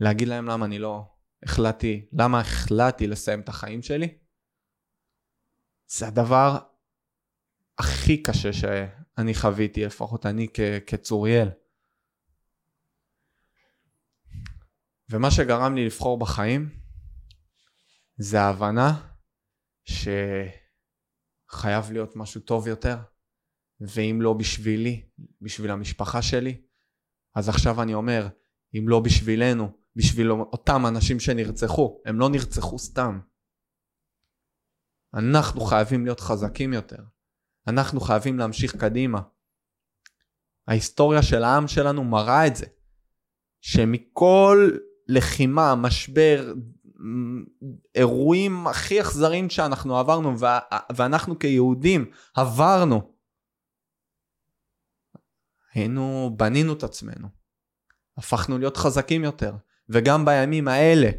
להגיד 0.00 0.28
להם 0.28 0.46
למה 0.46 0.66
אני 0.66 0.78
לא 0.78 1.12
החלטתי, 1.42 2.08
למה 2.12 2.40
החלטתי 2.40 3.06
לסיים 3.06 3.40
את 3.40 3.48
החיים 3.48 3.82
שלי. 3.82 4.18
זה 5.86 6.08
הדבר 6.08 6.58
הכי 7.78 8.22
קשה 8.22 8.52
שאני 8.52 9.34
חוויתי, 9.34 9.84
לפחות 9.84 10.26
אני 10.26 10.46
כ- 10.54 10.60
כצוריאל. 10.86 11.48
ומה 15.10 15.30
שגרם 15.30 15.74
לי 15.74 15.86
לבחור 15.86 16.18
בחיים 16.18 16.68
זה 18.16 18.40
ההבנה 18.40 19.08
שחייב 19.84 20.52
להיות 21.92 22.16
משהו 22.16 22.40
טוב 22.40 22.68
יותר, 22.68 22.96
ואם 23.86 24.18
לא 24.22 24.32
בשבילי, 24.32 25.02
בשביל 25.40 25.70
המשפחה 25.70 26.22
שלי, 26.22 26.60
אז 27.34 27.48
עכשיו 27.48 27.82
אני 27.82 27.94
אומר, 27.94 28.28
אם 28.78 28.88
לא 28.88 29.00
בשבילנו, 29.00 29.70
בשביל 29.96 30.30
אותם 30.30 30.86
אנשים 30.86 31.20
שנרצחו, 31.20 32.00
הם 32.06 32.20
לא 32.20 32.28
נרצחו 32.28 32.78
סתם. 32.78 33.20
אנחנו 35.14 35.60
חייבים 35.60 36.04
להיות 36.04 36.20
חזקים 36.20 36.72
יותר. 36.72 37.02
אנחנו 37.66 38.00
חייבים 38.00 38.38
להמשיך 38.38 38.76
קדימה. 38.76 39.20
ההיסטוריה 40.68 41.22
של 41.22 41.44
העם 41.44 41.68
שלנו 41.68 42.04
מראה 42.04 42.46
את 42.46 42.56
זה, 42.56 42.66
שמכל 43.60 44.70
לחימה, 45.08 45.74
משבר, 45.74 46.54
אירועים 47.94 48.66
הכי 48.66 49.00
אכזריים 49.00 49.50
שאנחנו 49.50 49.98
עברנו, 49.98 50.34
ואנחנו 50.96 51.38
כיהודים 51.38 52.10
עברנו, 52.34 53.11
היינו, 55.74 56.30
בנינו 56.36 56.72
את 56.72 56.82
עצמנו. 56.82 57.28
הפכנו 58.18 58.58
להיות 58.58 58.76
חזקים 58.76 59.24
יותר. 59.24 59.52
וגם 59.88 60.24
בימים 60.24 60.68
האלה, 60.68 61.10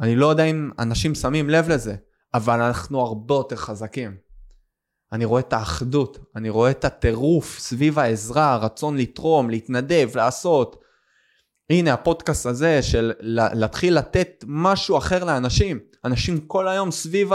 אני 0.00 0.16
לא 0.16 0.26
יודע 0.26 0.44
אם 0.44 0.70
אנשים 0.78 1.14
שמים 1.14 1.50
לב 1.50 1.68
לזה, 1.68 1.96
אבל 2.34 2.60
אנחנו 2.60 3.00
הרבה 3.00 3.34
יותר 3.34 3.56
חזקים. 3.56 4.16
אני 5.12 5.24
רואה 5.24 5.40
את 5.40 5.52
האחדות, 5.52 6.18
אני 6.36 6.50
רואה 6.50 6.70
את 6.70 6.84
הטירוף 6.84 7.58
סביב 7.58 7.98
העזרה, 7.98 8.52
הרצון 8.52 8.96
לתרום, 8.96 9.50
להתנדב, 9.50 10.10
לעשות. 10.14 10.82
הנה 11.70 11.92
הפודקאסט 11.92 12.46
הזה 12.46 12.82
של 12.82 13.12
להתחיל 13.20 13.98
לתת 13.98 14.44
משהו 14.46 14.98
אחר 14.98 15.24
לאנשים. 15.24 15.78
אנשים 16.04 16.46
כל 16.46 16.68
היום 16.68 16.90
סביב 16.90 17.30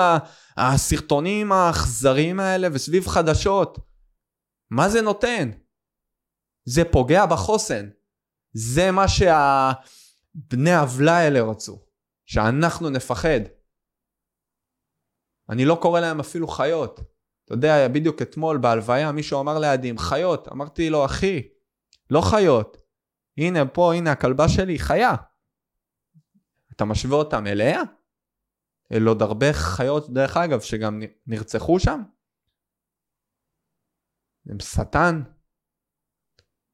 הסרטונים 0.57 1.51
האכזריים 1.51 2.39
האלה 2.39 2.67
וסביב 2.71 3.07
חדשות. 3.07 3.79
מה 4.71 4.89
זה 4.89 5.01
נותן? 5.01 5.51
זה 6.65 6.81
פוגע 6.91 7.25
בחוסן. 7.25 7.89
זה 8.53 8.91
מה 8.91 9.05
שהבני 9.07 10.75
עוולה 10.75 11.17
האלה 11.17 11.41
רצו. 11.41 11.79
שאנחנו 12.25 12.89
נפחד. 12.89 13.39
אני 15.49 15.65
לא 15.65 15.79
קורא 15.81 15.99
להם 15.99 16.19
אפילו 16.19 16.47
חיות. 16.47 16.99
אתה 17.45 17.53
יודע, 17.53 17.87
בדיוק 17.87 18.21
אתמול 18.21 18.57
בהלוויה 18.57 19.11
מישהו 19.11 19.39
אמר 19.39 19.59
לידי, 19.59 19.93
חיות. 19.97 20.47
אמרתי 20.47 20.89
לו, 20.89 21.05
אחי, 21.05 21.41
לא 22.09 22.21
חיות. 22.31 22.77
הנה 23.37 23.67
פה, 23.67 23.93
הנה 23.93 24.11
הכלבה 24.11 24.49
שלי, 24.49 24.79
חיה. 24.79 25.15
אתה 26.75 26.85
משווה 26.85 27.17
אותם 27.17 27.47
אליה? 27.47 27.81
אל 28.91 29.07
עוד 29.07 29.21
הרבה 29.21 29.53
חיות, 29.53 30.09
דרך 30.09 30.37
אגב, 30.37 30.61
שגם 30.61 31.01
נרצחו 31.27 31.79
שם? 31.79 32.01
הם 34.45 34.59
שטן. 34.59 35.21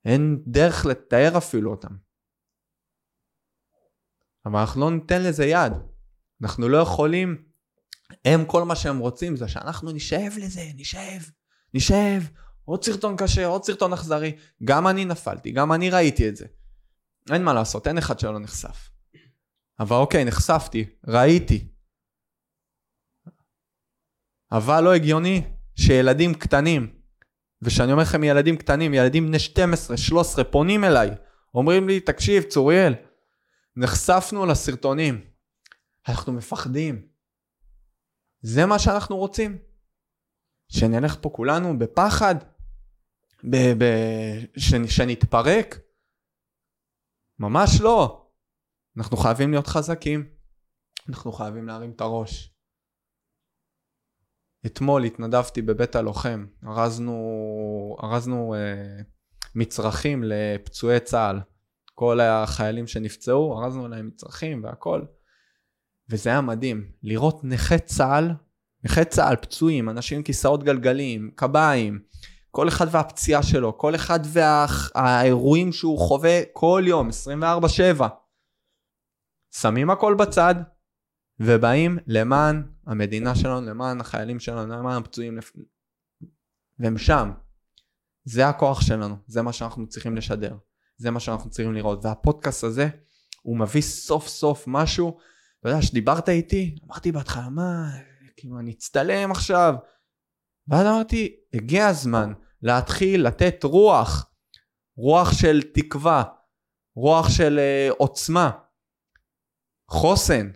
אין 0.07 0.43
דרך 0.47 0.85
לתאר 0.85 1.37
אפילו 1.37 1.71
אותם. 1.71 1.95
אבל 4.45 4.59
אנחנו 4.59 4.81
לא 4.81 4.91
ניתן 4.91 5.23
לזה 5.23 5.45
יד. 5.45 5.73
אנחנו 6.41 6.69
לא 6.69 6.77
יכולים, 6.77 7.43
הם 8.25 8.45
כל 8.45 8.63
מה 8.63 8.75
שהם 8.75 8.97
רוצים 8.97 9.35
זה 9.35 9.47
שאנחנו 9.47 9.91
נשב 9.91 10.29
לזה, 10.37 10.61
נשב, 10.75 11.19
נשב, 11.73 12.21
עוד 12.65 12.83
סרטון 12.83 13.15
קשה, 13.17 13.45
עוד 13.45 13.63
סרטון 13.63 13.93
אכזרי. 13.93 14.37
גם 14.63 14.87
אני 14.87 15.05
נפלתי, 15.05 15.51
גם 15.51 15.73
אני 15.73 15.89
ראיתי 15.89 16.29
את 16.29 16.35
זה. 16.35 16.45
אין 17.31 17.43
מה 17.43 17.53
לעשות, 17.53 17.87
אין 17.87 17.97
אחד 17.97 18.19
שלא 18.19 18.39
נחשף. 18.39 18.89
אבל 19.79 19.95
אוקיי, 19.95 20.25
נחשפתי, 20.25 20.85
ראיתי. 21.07 21.67
אבל 24.51 24.83
לא 24.83 24.93
הגיוני 24.93 25.41
שילדים 25.75 26.33
קטנים, 26.33 26.96
וכשאני 27.61 27.91
אומר 27.91 28.03
לכם 28.03 28.23
ילדים 28.23 28.57
קטנים, 28.57 28.93
ילדים 28.93 29.27
בני 29.27 29.39
12, 29.39 29.97
13, 29.97 30.43
פונים 30.43 30.83
אליי, 30.83 31.09
אומרים 31.53 31.87
לי, 31.87 31.99
תקשיב, 31.99 32.43
צוריאל, 32.43 32.93
נחשפנו 33.75 34.45
לסרטונים, 34.45 35.25
אנחנו 36.07 36.33
מפחדים. 36.33 37.07
זה 38.41 38.65
מה 38.65 38.79
שאנחנו 38.79 39.17
רוצים? 39.17 39.57
שנלך 40.67 41.17
פה 41.21 41.29
כולנו 41.29 41.79
בפחד? 41.79 42.35
ב- 43.43 43.83
ב- 43.83 44.59
ש- 44.59 44.95
שנתפרק? 44.97 45.79
ממש 47.39 47.81
לא. 47.81 48.27
אנחנו 48.97 49.17
חייבים 49.17 49.51
להיות 49.51 49.67
חזקים. 49.67 50.29
אנחנו 51.09 51.31
חייבים 51.31 51.67
להרים 51.67 51.91
את 51.91 52.01
הראש. 52.01 52.56
אתמול 54.67 55.03
התנדבתי 55.03 55.61
בבית 55.61 55.95
הלוחם, 55.95 56.45
ארזנו, 56.67 57.95
ארזנו 58.03 58.53
אה, 58.53 59.03
מצרכים 59.55 60.23
לפצועי 60.25 60.99
צה"ל. 60.99 61.39
כל 61.93 62.19
החיילים 62.19 62.87
שנפצעו, 62.87 63.63
ארזנו 63.63 63.87
להם 63.87 64.07
מצרכים 64.07 64.63
והכל. 64.63 65.01
וזה 66.09 66.29
היה 66.29 66.41
מדהים, 66.41 66.91
לראות 67.03 67.43
נכי 67.43 67.79
צה"ל, 67.79 68.31
נכי 68.83 69.05
צה"ל, 69.05 69.35
פצועים, 69.35 69.89
אנשים 69.89 70.17
עם 70.17 70.23
כיסאות 70.23 70.63
גלגלים, 70.63 71.31
קביים, 71.35 71.99
כל 72.51 72.67
אחד 72.67 72.85
והפציעה 72.91 73.43
שלו, 73.43 73.77
כל 73.77 73.95
אחד 73.95 74.19
והאירועים 74.23 75.71
שהוא 75.71 75.99
חווה 75.99 76.39
כל 76.53 76.83
יום, 76.87 77.09
24-7. 77.99 78.03
שמים 79.55 79.89
הכל 79.89 80.15
בצד, 80.19 80.55
ובאים 81.39 81.97
למען 82.07 82.63
המדינה 82.85 83.35
שלנו, 83.35 83.61
למען 83.61 84.01
החיילים 84.01 84.39
שלנו, 84.39 84.73
למען 84.73 85.01
הפצועים, 85.01 85.39
והם 86.79 86.97
שם. 86.97 87.31
זה 88.23 88.47
הכוח 88.47 88.81
שלנו, 88.81 89.15
זה 89.27 89.41
מה 89.41 89.53
שאנחנו 89.53 89.87
צריכים 89.87 90.17
לשדר, 90.17 90.55
זה 90.97 91.11
מה 91.11 91.19
שאנחנו 91.19 91.49
צריכים 91.49 91.73
לראות. 91.73 92.05
והפודקאסט 92.05 92.63
הזה, 92.63 92.89
הוא 93.41 93.57
מביא 93.57 93.81
סוף 93.81 94.27
סוף 94.27 94.63
משהו, 94.67 95.17
אתה 95.59 95.69
יודע, 95.69 95.81
שדיברת 95.81 96.29
איתי, 96.29 96.75
אמרתי 96.85 97.11
בהתחלה, 97.11 97.49
מה, 97.49 97.89
כאילו 98.37 98.59
אני 98.59 98.71
אצטלם 98.71 99.31
עכשיו, 99.31 99.73
ואז 100.67 100.87
אמרתי, 100.87 101.35
הגיע 101.53 101.87
הזמן 101.87 102.33
להתחיל 102.61 103.27
לתת 103.27 103.63
רוח, 103.63 104.31
רוח 104.97 105.31
של 105.31 105.61
תקווה, 105.73 106.23
רוח 106.95 107.29
של 107.29 107.59
uh, 107.59 107.95
עוצמה, 107.97 108.51
חוסן, 109.89 110.51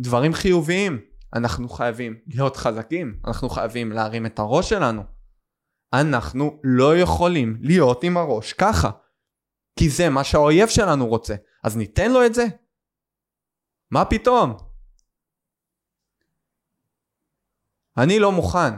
דברים 0.00 0.32
חיוביים. 0.32 1.00
אנחנו 1.34 1.68
חייבים 1.68 2.18
להיות 2.26 2.56
חזקים, 2.56 3.20
אנחנו 3.26 3.48
חייבים 3.48 3.92
להרים 3.92 4.26
את 4.26 4.38
הראש 4.38 4.68
שלנו. 4.68 5.02
אנחנו 5.92 6.60
לא 6.64 6.96
יכולים 6.96 7.58
להיות 7.60 8.04
עם 8.04 8.16
הראש 8.16 8.52
ככה, 8.52 8.90
כי 9.78 9.90
זה 9.90 10.08
מה 10.08 10.24
שהאויב 10.24 10.68
שלנו 10.68 11.06
רוצה, 11.06 11.34
אז 11.64 11.76
ניתן 11.76 12.12
לו 12.12 12.26
את 12.26 12.34
זה? 12.34 12.44
מה 13.90 14.04
פתאום? 14.04 14.56
אני 17.98 18.18
לא 18.18 18.32
מוכן. 18.32 18.74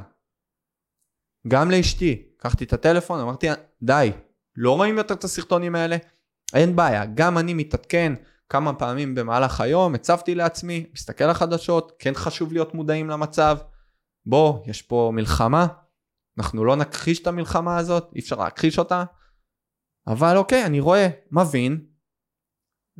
גם 1.48 1.70
לאשתי, 1.70 2.28
לקחתי 2.34 2.64
את 2.64 2.72
הטלפון, 2.72 3.20
אמרתי, 3.20 3.46
די, 3.82 4.12
לא 4.56 4.76
רואים 4.76 4.98
יותר 4.98 5.14
את 5.14 5.24
הסרטונים 5.24 5.74
האלה? 5.74 5.96
אין 6.54 6.76
בעיה, 6.76 7.04
גם 7.14 7.38
אני 7.38 7.54
מתעדכן 7.54 8.12
כמה 8.50 8.74
פעמים 8.74 9.14
במהלך 9.14 9.60
היום, 9.60 9.94
הצבתי 9.94 10.34
לעצמי, 10.34 10.86
מסתכל 10.92 11.24
על 11.24 11.30
החדשות, 11.30 11.92
כן 11.98 12.14
חשוב 12.14 12.52
להיות 12.52 12.74
מודעים 12.74 13.10
למצב. 13.10 13.58
בוא, 14.26 14.64
יש 14.66 14.82
פה 14.82 15.10
מלחמה, 15.14 15.66
אנחנו 16.38 16.64
לא 16.64 16.76
נכחיש 16.76 17.22
את 17.22 17.26
המלחמה 17.26 17.78
הזאת, 17.78 18.10
אי 18.14 18.20
אפשר 18.20 18.36
להכחיש 18.36 18.78
אותה, 18.78 19.04
אבל 20.06 20.36
אוקיי, 20.36 20.66
אני 20.66 20.80
רואה, 20.80 21.08
מבין, 21.30 21.86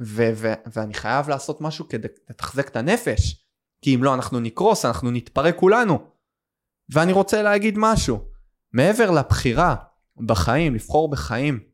ו- 0.05 0.31
ו- 0.35 0.55
ואני 0.73 0.95
חייב 0.95 1.29
לעשות 1.29 1.61
משהו 1.61 1.89
כדי 1.89 2.09
לתחזק 2.31 2.69
את 2.69 2.77
הנפש, 2.77 3.47
כי 3.85 3.95
אם 3.95 4.05
לא 4.05 4.15
אנחנו 4.15 4.41
נקרוס, 4.41 4.85
אנחנו 4.85 5.11
נתפרק 5.11 5.57
כולנו. 5.57 5.99
ואני 6.93 7.13
רוצה 7.13 7.43
להגיד 7.43 7.75
משהו, 7.79 8.29
מעבר 8.73 9.11
לבחירה 9.11 9.75
בחיים, 10.27 10.75
לבחור 10.75 11.11
בחיים 11.11 11.70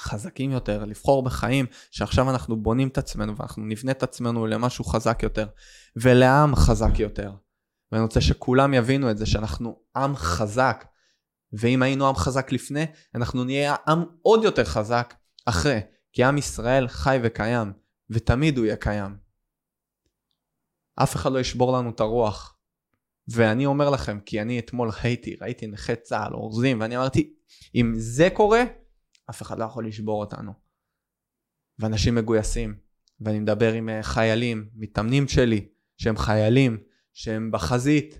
חזקים 0.00 0.50
יותר, 0.50 0.84
לבחור 0.84 1.22
בחיים 1.22 1.66
שעכשיו 1.90 2.30
אנחנו 2.30 2.62
בונים 2.62 2.88
את 2.88 2.98
עצמנו 2.98 3.36
ואנחנו 3.36 3.64
נבנה 3.66 3.92
את 3.92 4.02
עצמנו 4.02 4.46
למשהו 4.46 4.84
חזק 4.84 5.22
יותר 5.22 5.46
ולעם 5.96 6.56
חזק 6.56 6.98
יותר. 6.98 7.32
ואני 7.92 8.02
רוצה 8.02 8.20
שכולם 8.20 8.74
יבינו 8.74 9.10
את 9.10 9.18
זה 9.18 9.26
שאנחנו 9.26 9.80
עם 9.96 10.16
חזק 10.16 10.84
ואם 11.52 11.82
היינו 11.82 12.08
עם 12.08 12.14
חזק 12.14 12.52
לפני 12.52 12.84
אנחנו 13.14 13.44
נהיה 13.44 13.76
עם 13.88 14.04
עוד 14.22 14.44
יותר 14.44 14.64
חזק 14.64 15.14
אחרי 15.46 15.80
כי 16.12 16.24
עם 16.24 16.38
ישראל 16.38 16.88
חי 16.88 17.18
וקיים 17.22 17.72
ותמיד 18.10 18.58
הוא 18.58 18.66
יהיה 18.66 18.76
קיים. 18.76 19.16
אף 21.02 21.16
אחד 21.16 21.32
לא 21.32 21.38
ישבור 21.38 21.78
לנו 21.78 21.90
את 21.90 22.00
הרוח 22.00 22.56
ואני 23.28 23.66
אומר 23.66 23.90
לכם 23.90 24.20
כי 24.20 24.40
אני 24.40 24.58
אתמול 24.58 24.90
הייתי 25.02 25.36
ראיתי 25.40 25.66
נכי 25.66 25.96
צה"ל 25.96 26.34
אורזים 26.34 26.80
ואני 26.80 26.96
אמרתי 26.96 27.34
אם 27.74 27.92
זה 27.96 28.28
קורה 28.34 28.62
אף 29.30 29.42
אחד 29.42 29.58
לא 29.58 29.64
יכול 29.64 29.86
לשבור 29.86 30.20
אותנו. 30.20 30.52
ואנשים 31.78 32.14
מגויסים, 32.14 32.78
ואני 33.20 33.40
מדבר 33.40 33.72
עם 33.72 33.88
אה, 33.88 34.02
חיילים, 34.02 34.70
מתאמנים 34.74 35.28
שלי, 35.28 35.68
שהם 35.96 36.16
חיילים, 36.16 36.82
שהם 37.12 37.50
בחזית, 37.50 38.18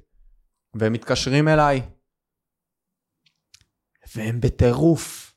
והם 0.75 0.93
מתקשרים 0.93 1.49
אליי, 1.49 1.83
והם 4.17 4.41
בטירוף, 4.41 5.35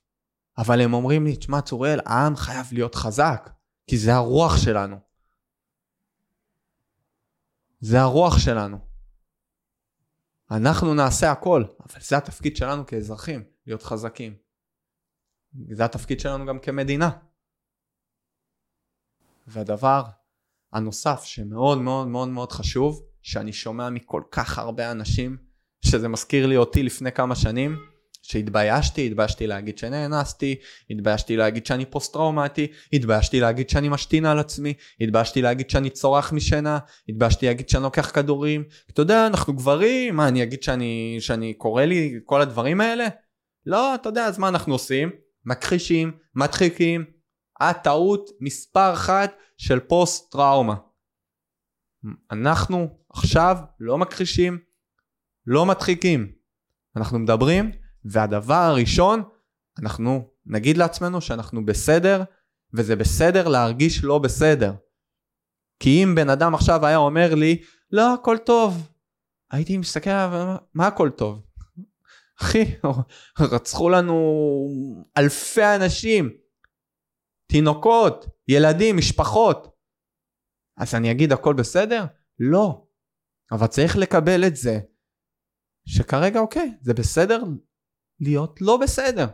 אבל 0.58 0.82
הם 0.82 0.94
אומרים 0.94 1.26
לי, 1.26 1.36
תשמע 1.36 1.62
צוריאל, 1.62 2.00
העם 2.06 2.36
חייב 2.36 2.66
להיות 2.72 2.96
חזק, 2.96 3.50
כי 3.88 3.98
זה 3.98 4.14
הרוח 4.14 4.58
שלנו. 4.58 4.98
זה 7.80 8.02
הרוח 8.02 8.38
שלנו. 8.38 8.78
אנחנו 10.52 10.94
נעשה 10.94 11.32
הכל, 11.32 11.64
אבל 11.80 12.02
זה 12.02 12.18
התפקיד 12.18 12.58
שלנו 12.58 12.86
כאזרחים, 12.86 13.44
להיות 13.68 13.84
חזקים. 13.84 14.43
זה 15.70 15.86
התפקיד 15.86 16.20
שלנו 16.20 16.46
גם 16.46 16.60
כמדינה. 16.60 17.10
והדבר 19.48 20.04
הנוסף 20.74 21.24
שמאוד 21.24 21.78
מאוד 21.78 22.08
מאוד 22.08 22.28
מאוד 22.28 22.52
חשוב, 22.52 23.04
שאני 23.22 23.54
שומע 23.54 23.90
מכל 23.90 24.22
כך 24.32 24.60
הרבה 24.60 24.92
אנשים, 24.92 25.38
שזה 25.86 26.08
מזכיר 26.08 26.48
לי 26.48 26.58
אותי 26.58 26.84
לפני 26.84 27.12
כמה 27.12 27.36
שנים, 27.36 27.76
שהתביישתי, 28.22 29.08
התביישתי 29.08 29.48
להגיד 29.48 29.78
שנאנסתי, 29.78 30.56
התביישתי 30.90 31.38
להגיד 31.38 31.66
שאני 31.66 31.86
פוסט 31.86 32.14
טראומטי, 32.14 32.68
התביישתי 32.94 33.40
להגיד 33.40 33.70
שאני 33.70 33.90
משתין 33.90 34.26
על 34.26 34.40
עצמי, 34.40 34.74
התביישתי 35.02 35.42
להגיד 35.42 35.70
שאני 35.70 35.90
צורח 35.90 36.34
משינה, 36.34 36.80
התביישתי 37.10 37.46
להגיד 37.46 37.70
שאני 37.70 37.84
לוקח 37.84 38.12
כדורים, 38.14 38.64
אתה 38.92 39.02
יודע, 39.02 39.28
אנחנו 39.28 39.54
גברים, 39.54 40.16
מה 40.16 40.28
אני 40.28 40.44
אגיד 40.44 40.64
שאני, 40.64 41.18
שאני 41.20 41.54
קורא 41.54 41.84
לי 41.84 42.20
כל 42.26 42.42
הדברים 42.42 42.82
האלה? 42.82 43.08
לא, 43.66 43.96
אתה 43.96 44.10
יודע, 44.10 44.26
אז 44.26 44.38
מה 44.38 44.48
אנחנו 44.48 44.74
עושים? 44.74 45.23
מכחישים, 45.46 46.12
מדחיקים, 46.36 47.06
הטעות 47.60 48.30
מספר 48.40 48.94
אחת 48.94 49.34
של 49.58 49.80
פוסט 49.80 50.32
טראומה. 50.32 50.76
אנחנו 52.32 52.98
עכשיו 53.10 53.58
לא 53.80 53.98
מכחישים, 53.98 54.60
לא 55.46 55.66
מדחיקים. 55.66 56.32
אנחנו 56.96 57.20
מדברים, 57.20 57.72
והדבר 58.06 58.54
הראשון, 58.54 59.24
אנחנו 59.80 60.30
נגיד 60.46 60.78
לעצמנו 60.78 61.22
שאנחנו 61.22 61.66
בסדר, 61.66 62.24
וזה 62.74 62.96
בסדר 62.96 63.48
להרגיש 63.48 64.04
לא 64.04 64.20
בסדר. 64.20 64.74
כי 65.80 66.04
אם 66.04 66.16
בן 66.16 66.30
אדם 66.30 66.56
עכשיו 66.56 66.86
היה 66.86 66.98
אומר 66.98 67.36
לי, 67.36 67.62
לא, 67.92 68.14
הכל 68.14 68.38
טוב, 68.38 68.90
הייתי 69.52 69.78
מסתכל 69.78 70.10
עליו, 70.10 70.56
מה 70.74 70.88
הכל 70.88 71.10
טוב? 71.10 71.42
אחי, 72.44 72.76
רצחו 73.40 73.90
לנו 73.90 74.18
אלפי 75.18 75.76
אנשים, 75.76 76.38
תינוקות, 77.48 78.26
ילדים, 78.48 78.98
משפחות. 78.98 79.76
אז 80.78 80.96
אני 80.96 81.12
אגיד 81.12 81.32
הכל 81.32 81.54
בסדר? 81.54 82.06
לא. 82.40 82.86
אבל 83.52 83.68
צריך 83.68 83.98
לקבל 83.98 84.48
את 84.48 84.56
זה, 84.56 84.80
שכרגע 85.86 86.40
אוקיי, 86.40 86.78
זה 86.82 86.94
בסדר 86.94 87.44
להיות 88.20 88.62
לא 88.62 88.78
בסדר. 88.78 89.26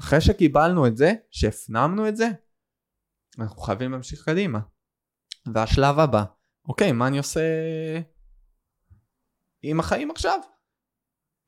אחרי 0.00 0.20
שקיבלנו 0.20 0.86
את 0.86 0.96
זה, 0.96 1.12
שהפנמנו 1.30 2.08
את 2.08 2.16
זה, 2.16 2.28
אנחנו 3.38 3.62
חייבים 3.62 3.92
להמשיך 3.92 4.24
קדימה. 4.24 4.60
והשלב 5.54 5.98
הבא, 5.98 6.24
אוקיי, 6.68 6.92
מה 6.92 7.06
אני 7.06 7.18
עושה 7.18 7.40
עם 9.62 9.80
החיים 9.80 10.10
עכשיו? 10.10 10.40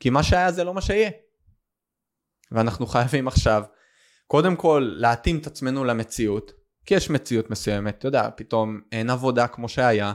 כי 0.03 0.11
מה 0.11 0.23
שהיה 0.23 0.53
זה 0.53 0.65
לא 0.65 0.75
מה 0.75 0.81
שיהיה. 0.81 1.11
ואנחנו 2.53 2.87
חייבים 2.87 3.29
עכשיו, 3.29 3.63
קודם 4.27 4.57
כל 4.57 4.95
להתאים 4.97 5.39
את 5.39 5.47
עצמנו 5.47 5.85
למציאות, 5.85 6.53
כי 6.87 6.95
יש 6.95 7.11
מציאות 7.11 7.51
מסוימת, 7.51 7.99
אתה 7.99 8.09
יודע, 8.09 8.29
פתאום 8.37 8.81
אין 8.93 9.11
עבודה 9.11 9.49
כמו 9.49 9.69
שהיה, 9.69 10.13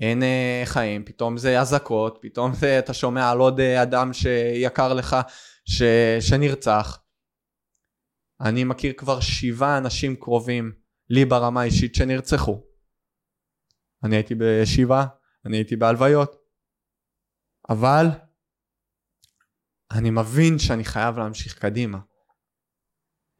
אין 0.00 0.22
אה, 0.22 0.62
חיים, 0.64 1.04
פתאום 1.04 1.38
זה 1.38 1.60
אזעקות, 1.60 2.18
פתאום 2.22 2.54
זה, 2.54 2.78
אתה 2.78 2.94
שומע 2.94 3.30
על 3.30 3.38
עוד 3.38 3.60
אה, 3.60 3.82
אדם 3.82 4.12
שיקר 4.12 4.94
לך 4.94 5.16
ש, 5.64 5.82
שנרצח. 6.20 7.02
אני 8.40 8.64
מכיר 8.64 8.92
כבר 8.96 9.20
שבעה 9.20 9.78
אנשים 9.78 10.16
קרובים 10.16 10.72
לי 11.10 11.24
ברמה 11.24 11.60
האישית 11.60 11.94
שנרצחו. 11.94 12.64
אני 14.04 14.16
הייתי 14.16 14.34
בשבעה, 14.34 15.06
אני 15.46 15.56
הייתי 15.56 15.76
בהלוויות. 15.76 16.36
אבל 17.68 18.06
אני 19.92 20.10
מבין 20.10 20.58
שאני 20.58 20.84
חייב 20.84 21.18
להמשיך 21.18 21.58
קדימה. 21.58 21.98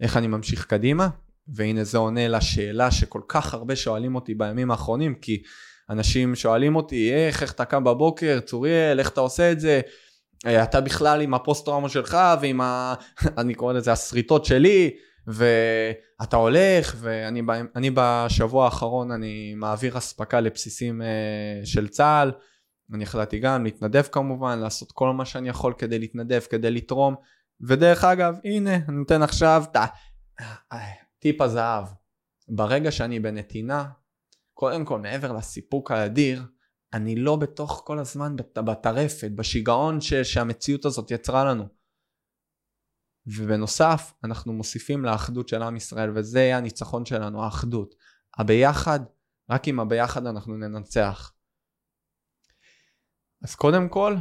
איך 0.00 0.16
אני 0.16 0.26
ממשיך 0.26 0.66
קדימה? 0.66 1.08
והנה 1.54 1.84
זה 1.84 1.98
עונה 1.98 2.28
לשאלה 2.28 2.90
שכל 2.90 3.20
כך 3.28 3.54
הרבה 3.54 3.76
שואלים 3.76 4.14
אותי 4.14 4.34
בימים 4.34 4.70
האחרונים, 4.70 5.14
כי 5.14 5.42
אנשים 5.90 6.34
שואלים 6.34 6.76
אותי, 6.76 7.12
איך, 7.12 7.42
איך 7.42 7.52
אתה 7.52 7.64
קם 7.64 7.84
בבוקר, 7.84 8.40
צוריאל, 8.40 8.98
איך 8.98 9.08
אתה 9.10 9.20
עושה 9.20 9.52
את 9.52 9.60
זה? 9.60 9.80
אה, 10.46 10.62
אתה 10.62 10.80
בכלל 10.80 11.20
עם 11.20 11.34
הפוסט 11.34 11.64
טראומה 11.64 11.88
שלך 11.88 12.16
ועם 12.40 12.60
ה... 12.60 12.94
אני 13.38 13.54
קורא 13.54 13.72
לזה 13.72 13.92
השריטות 13.92 14.44
שלי, 14.44 14.90
ואתה 15.26 16.36
הולך, 16.36 16.96
ואני 16.98 17.90
בשבוע 17.94 18.64
האחרון 18.64 19.10
אני 19.10 19.54
מעביר 19.56 19.98
אספקה 19.98 20.40
לבסיסים 20.40 21.02
אה, 21.02 21.60
של 21.64 21.88
צה"ל. 21.88 22.32
אני 22.92 23.04
החלטתי 23.04 23.38
גם 23.38 23.64
להתנדב 23.64 24.02
כמובן, 24.02 24.58
לעשות 24.58 24.92
כל 24.92 25.12
מה 25.12 25.24
שאני 25.24 25.48
יכול 25.48 25.74
כדי 25.78 25.98
להתנדב, 25.98 26.40
כדי 26.40 26.70
לתרום, 26.70 27.14
ודרך 27.60 28.04
אגב, 28.04 28.38
הנה, 28.44 28.74
אני 28.74 28.96
נותן 28.96 29.22
עכשיו 29.22 29.64
ת... 29.72 29.76
טיפ 31.18 31.40
הזהב. 31.40 31.84
ברגע 32.48 32.90
שאני 32.90 33.20
בנתינה, 33.20 33.88
קודם 34.54 34.84
כל, 34.84 34.98
מעבר 34.98 35.32
לסיפוק 35.32 35.90
האדיר, 35.90 36.42
אני 36.92 37.16
לא 37.16 37.36
בתוך 37.36 37.82
כל 37.86 37.98
הזמן 37.98 38.36
בטרפת, 38.36 39.30
בשיגעון 39.30 40.00
ש... 40.00 40.14
שהמציאות 40.14 40.84
הזאת 40.84 41.10
יצרה 41.10 41.44
לנו. 41.44 41.68
ובנוסף, 43.26 44.12
אנחנו 44.24 44.52
מוסיפים 44.52 45.04
לאחדות 45.04 45.48
של 45.48 45.62
עם 45.62 45.76
ישראל, 45.76 46.10
וזה 46.14 46.40
יהיה 46.40 46.58
הניצחון 46.58 47.04
שלנו, 47.04 47.44
האחדות. 47.44 47.94
הביחד, 48.38 49.00
רק 49.50 49.68
עם 49.68 49.80
הביחד 49.80 50.26
אנחנו 50.26 50.56
ננצח. 50.56 51.32
אז 53.44 53.54
קודם 53.54 53.88
כל, 53.88 54.16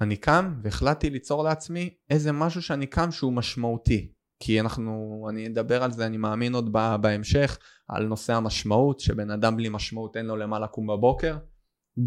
אני 0.00 0.16
קם 0.16 0.54
והחלטתי 0.62 1.10
ליצור 1.10 1.44
לעצמי 1.44 1.94
איזה 2.10 2.32
משהו 2.32 2.62
שאני 2.62 2.86
קם 2.86 3.12
שהוא 3.12 3.32
משמעותי. 3.32 4.12
כי 4.40 4.60
אנחנו, 4.60 5.26
אני 5.30 5.46
אדבר 5.46 5.82
על 5.82 5.92
זה, 5.92 6.06
אני 6.06 6.16
מאמין 6.16 6.54
עוד 6.54 6.72
בהמשך, 7.00 7.58
על 7.88 8.06
נושא 8.06 8.34
המשמעות, 8.34 9.00
שבן 9.00 9.30
אדם 9.30 9.56
בלי 9.56 9.68
משמעות 9.68 10.16
אין 10.16 10.26
לו 10.26 10.36
למה 10.36 10.58
לקום 10.58 10.86
בבוקר. 10.86 11.36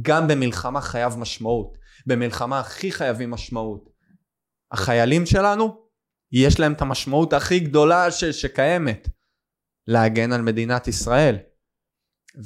גם 0.02 0.28
במלחמה 0.28 0.82
חייב 0.82 1.18
משמעות. 1.18 1.78
במלחמה 2.06 2.60
הכי 2.60 2.92
חייבים 2.92 3.32
משמעות. 3.32 3.90
החיילים 4.72 5.26
שלנו, 5.26 5.88
יש 6.32 6.60
להם 6.60 6.74
את 6.74 6.82
המשמעות 6.82 7.34
הכי 7.34 7.60
גדולה 7.60 8.12
ש- 8.12 8.24
שקיימת. 8.24 9.10
להגן 9.88 10.32
על 10.32 10.42
מדינת 10.42 10.88
ישראל. 10.88 11.38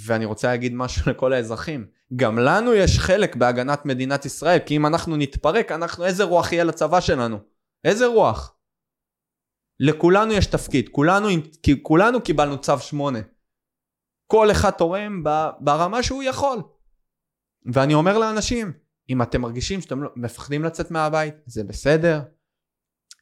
ואני 0.05 0.25
רוצה 0.25 0.47
להגיד 0.47 0.73
משהו 0.73 1.11
לכל 1.11 1.33
האזרחים. 1.33 1.87
גם 2.15 2.39
לנו 2.39 2.73
יש 2.73 2.99
חלק 2.99 3.35
בהגנת 3.35 3.85
מדינת 3.85 4.25
ישראל, 4.25 4.59
כי 4.65 4.75
אם 4.75 4.85
אנחנו 4.85 5.17
נתפרק, 5.17 5.71
אנחנו, 5.71 6.05
איזה 6.05 6.23
רוח 6.23 6.51
יהיה 6.51 6.63
לצבא 6.63 7.01
שלנו? 7.01 7.37
איזה 7.83 8.05
רוח? 8.05 8.57
לכולנו 9.79 10.33
יש 10.33 10.45
תפקיד, 10.45 10.89
כולנו, 10.89 11.27
כולנו 11.81 12.21
קיבלנו 12.21 12.61
צו 12.61 12.79
8. 12.79 13.19
כל 14.27 14.51
אחד 14.51 14.69
תורם 14.69 15.23
ברמה 15.59 16.03
שהוא 16.03 16.23
יכול. 16.23 16.63
ואני 17.73 17.93
אומר 17.93 18.17
לאנשים, 18.17 18.73
אם 19.09 19.21
אתם 19.21 19.41
מרגישים 19.41 19.81
שאתם 19.81 20.03
לא, 20.03 20.09
מפחדים 20.15 20.63
לצאת 20.63 20.91
מהבית, 20.91 21.33
זה 21.45 21.63
בסדר. 21.63 22.21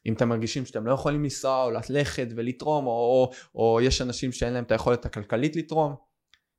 אם 0.06 0.14
אתם 0.14 0.28
מרגישים 0.28 0.66
שאתם 0.66 0.86
לא 0.86 0.92
יכולים 0.92 1.22
לנסוע 1.22 1.64
או 1.64 1.70
ללכת 1.70 2.26
ולתרום, 2.36 2.86
או, 2.86 2.90
או, 2.92 3.30
או 3.54 3.80
יש 3.80 4.02
אנשים 4.02 4.32
שאין 4.32 4.52
להם 4.52 4.64
את 4.64 4.72
היכולת 4.72 5.06
הכלכלית 5.06 5.56
לתרום, 5.56 5.94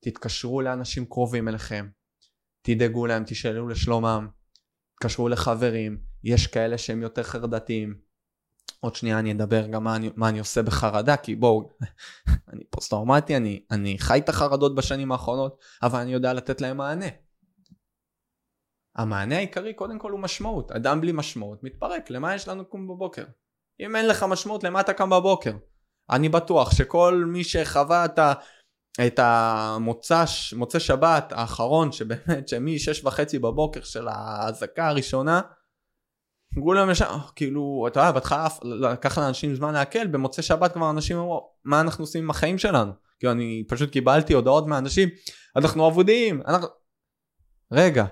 תתקשרו 0.03 0.61
לאנשים 0.61 1.05
קרובים 1.05 1.47
אליכם, 1.47 1.87
תדאגו 2.61 3.05
להם, 3.05 3.23
תשאלו 3.27 3.67
לשלומם, 3.67 4.27
תתקשרו 4.95 5.29
לחברים, 5.29 5.97
יש 6.23 6.47
כאלה 6.47 6.77
שהם 6.77 7.01
יותר 7.01 7.23
חרדתיים. 7.23 7.95
עוד 8.79 8.95
שנייה 8.95 9.19
אני 9.19 9.31
אדבר 9.31 9.67
גם 9.67 9.83
מה 9.83 9.95
אני, 9.95 10.09
מה 10.15 10.29
אני 10.29 10.39
עושה 10.39 10.61
בחרדה, 10.61 11.17
כי 11.17 11.35
בואו, 11.35 11.69
אני 12.53 12.63
פוסט-טראומטי, 12.69 13.37
אני, 13.37 13.63
אני 13.71 13.99
חי 13.99 14.19
את 14.19 14.29
החרדות 14.29 14.75
בשנים 14.75 15.11
האחרונות, 15.11 15.59
אבל 15.83 15.99
אני 15.99 16.13
יודע 16.13 16.33
לתת 16.33 16.61
להם 16.61 16.77
מענה. 16.77 17.05
המענה 18.95 19.37
העיקרי 19.37 19.73
קודם 19.73 19.99
כל 19.99 20.11
הוא 20.11 20.19
משמעות. 20.19 20.71
אדם 20.71 21.01
בלי 21.01 21.11
משמעות 21.11 21.63
מתפרק, 21.63 22.09
למה 22.09 22.35
יש 22.35 22.47
לנו 22.47 22.61
לקום 22.61 22.87
בבוקר? 22.87 23.25
אם 23.79 23.95
אין 23.95 24.07
לך 24.07 24.23
משמעות, 24.23 24.63
למה 24.63 24.81
אתה 24.81 24.93
קם 24.93 25.09
בבוקר? 25.09 25.53
אני 26.09 26.29
בטוח 26.29 26.75
שכל 26.75 27.23
מי 27.27 27.43
שחווה 27.43 28.05
את, 28.05 28.19
ה, 28.19 28.33
את 29.07 29.19
המוצא 29.19 30.23
מוצא 30.55 30.79
שבת 30.79 31.33
האחרון, 31.35 31.91
שבאמת, 31.91 32.47
שמ-6 32.47 33.07
וחצי 33.07 33.39
בבוקר 33.39 33.81
של 33.81 34.07
האזעקה 34.07 34.87
הראשונה, 34.87 35.41
כולם 36.63 36.89
ישר, 36.89 37.17
כאילו, 37.35 37.85
אתה 37.87 37.99
יודע, 37.99 38.11
בהתחלה 38.11 38.47
לקח 38.63 39.17
לאנשים 39.17 39.55
זמן 39.55 39.73
להקל, 39.73 40.07
במוצאי 40.07 40.43
שבת 40.43 40.73
כבר 40.73 40.89
אנשים 40.89 41.17
אמרו, 41.17 41.49
מה 41.65 41.81
אנחנו 41.81 42.03
עושים 42.03 42.23
עם 42.23 42.29
החיים 42.29 42.57
שלנו? 42.57 42.91
כאילו, 43.19 43.33
אני 43.33 43.63
פשוט 43.67 43.91
קיבלתי 43.91 44.33
הודעות 44.33 44.67
מאנשים, 44.67 45.09
אנחנו 45.55 45.87
אבודים, 45.87 46.41
אנחנו... 46.47 46.67
רגע, 47.71 48.05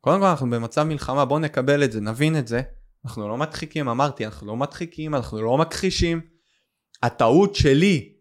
קודם 0.00 0.20
כל 0.20 0.26
אנחנו 0.26 0.50
במצב 0.50 0.82
מלחמה, 0.82 1.24
בואו 1.24 1.38
נקבל 1.38 1.84
את 1.84 1.92
זה, 1.92 2.00
נבין 2.00 2.38
את 2.38 2.48
זה. 2.48 2.62
אנחנו 3.04 3.28
לא 3.28 3.36
מדחיקים, 3.36 3.88
אמרתי, 3.88 4.26
אנחנו 4.26 4.46
לא 4.46 4.56
מדחיקים, 4.56 5.14
אנחנו 5.14 5.42
לא 5.42 5.58
מכחישים. 5.58 6.20
הטעות 7.02 7.54
שלי, 7.54 8.11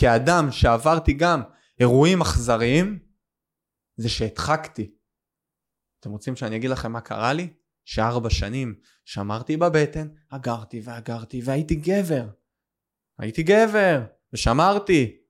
כאדם 0.00 0.52
שעברתי 0.52 1.12
גם 1.12 1.42
אירועים 1.80 2.20
אכזריים, 2.20 2.98
זה 3.96 4.08
שהדחקתי. 4.08 4.94
אתם 6.00 6.10
רוצים 6.10 6.36
שאני 6.36 6.56
אגיד 6.56 6.70
לכם 6.70 6.92
מה 6.92 7.00
קרה 7.00 7.32
לי? 7.32 7.54
שארבע 7.84 8.30
שנים 8.30 8.80
שמרתי 9.04 9.56
בבטן, 9.56 10.08
אגרתי 10.28 10.80
ואגרתי 10.84 11.40
והייתי 11.44 11.74
גבר. 11.74 12.28
הייתי 13.18 13.42
גבר, 13.42 14.00
ושמרתי. 14.32 15.20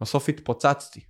בסוף 0.00 0.28
התפוצצתי. 0.28 1.00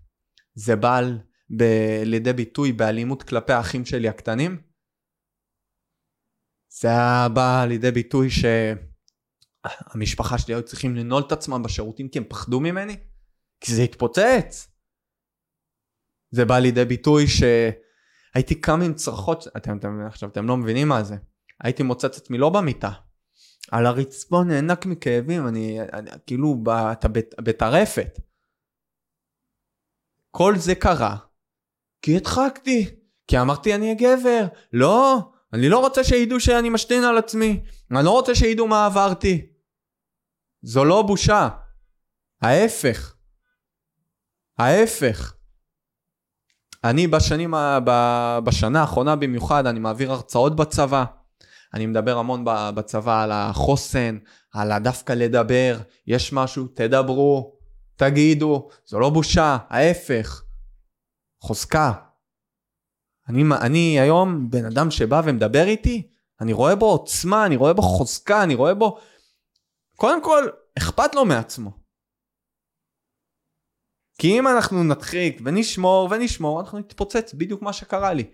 זה 0.54 0.76
בעל 0.76 1.18
ב- 1.58 2.02
לידי 2.04 2.32
ביטוי 2.32 2.72
באלימות 2.72 3.22
כלפי 3.22 3.52
האחים 3.52 3.84
שלי 3.84 4.08
הקטנים. 4.08 4.62
זה 6.80 6.88
היה 6.88 7.28
בא 7.34 7.64
לידי 7.68 7.90
ביטוי 7.90 8.30
שהמשפחה 9.66 10.38
שלי 10.38 10.54
היו 10.54 10.62
צריכים 10.62 10.96
לנעול 10.96 11.22
את 11.26 11.32
עצמם 11.32 11.62
בשירותים 11.62 12.08
כי 12.08 12.18
הם 12.18 12.24
פחדו 12.28 12.60
ממני, 12.60 12.96
כי 13.60 13.74
זה 13.74 13.82
התפוצץ. 13.82 14.68
זה 16.30 16.44
בא 16.44 16.58
לידי 16.58 16.84
ביטוי 16.84 17.24
שהייתי 17.26 18.60
קם 18.60 18.82
עם 18.82 18.94
צרחות, 18.94 19.46
אתם, 19.56 19.78
אתם 19.78 20.06
עכשיו 20.06 20.28
אתם 20.28 20.46
לא 20.46 20.56
מבינים 20.56 20.88
מה 20.88 21.04
זה, 21.04 21.16
הייתי 21.60 21.82
מוצץ 21.82 22.04
את 22.04 22.14
עצמי 22.14 22.38
לא 22.38 22.50
במיטה, 22.50 22.90
על 23.70 23.86
הרצפון 23.86 24.48
נאנק 24.48 24.86
מכאבים, 24.86 25.48
אני, 25.48 25.78
אני 25.92 26.10
כאילו 26.26 26.62
בטרפת. 27.42 28.18
כל 30.30 30.56
זה 30.56 30.74
קרה 30.74 31.16
כי 32.02 32.16
הדחקתי. 32.16 32.98
כי 33.28 33.40
אמרתי 33.40 33.74
אני 33.74 33.94
גבר. 33.94 34.46
לא, 34.72 35.30
אני 35.52 35.68
לא 35.68 35.78
רוצה 35.78 36.04
שידעו 36.04 36.40
שאני 36.40 36.68
משתין 36.68 37.04
על 37.04 37.18
עצמי. 37.18 37.62
אני 37.90 38.04
לא 38.04 38.10
רוצה 38.10 38.34
שידעו 38.34 38.68
מה 38.68 38.86
עברתי. 38.86 39.46
זו 40.62 40.84
לא 40.84 41.02
בושה. 41.02 41.48
ההפך. 42.42 43.14
ההפך. 44.58 45.34
אני 46.84 47.06
בשנים, 47.06 47.54
בשנה 48.44 48.80
האחרונה 48.80 49.16
במיוחד, 49.16 49.66
אני 49.66 49.80
מעביר 49.80 50.12
הרצאות 50.12 50.56
בצבא. 50.56 51.04
אני 51.74 51.86
מדבר 51.86 52.18
המון 52.18 52.44
בצבא 52.46 53.22
על 53.22 53.32
החוסן, 53.32 54.18
על 54.52 54.72
הדווקא 54.72 55.12
לדבר, 55.12 55.78
יש 56.06 56.32
משהו, 56.32 56.66
תדברו, 56.66 57.58
תגידו, 57.96 58.68
זו 58.86 59.00
לא 59.00 59.10
בושה, 59.10 59.56
ההפך. 59.68 60.42
חוזקה. 61.40 61.92
אני, 63.28 63.42
אני 63.60 64.00
היום 64.00 64.50
בן 64.50 64.64
אדם 64.64 64.90
שבא 64.90 65.22
ומדבר 65.24 65.64
איתי, 65.66 66.10
אני 66.40 66.52
רואה 66.52 66.76
בו 66.76 66.86
עוצמה, 66.86 67.46
אני 67.46 67.56
רואה 67.56 67.72
בו 67.72 67.82
חוזקה, 67.82 68.42
אני 68.42 68.54
רואה 68.54 68.74
בו... 68.74 68.98
קודם 69.96 70.24
כל, 70.24 70.48
אכפת 70.78 71.14
לו 71.14 71.24
מעצמו. 71.24 71.70
כי 74.18 74.38
אם 74.38 74.48
אנחנו 74.48 74.84
נדחיק 74.84 75.40
ונשמור 75.44 76.08
ונשמור, 76.10 76.60
אנחנו 76.60 76.78
נתפוצץ, 76.78 77.34
בדיוק 77.34 77.62
מה 77.62 77.72
שקרה 77.72 78.12
לי. 78.12 78.30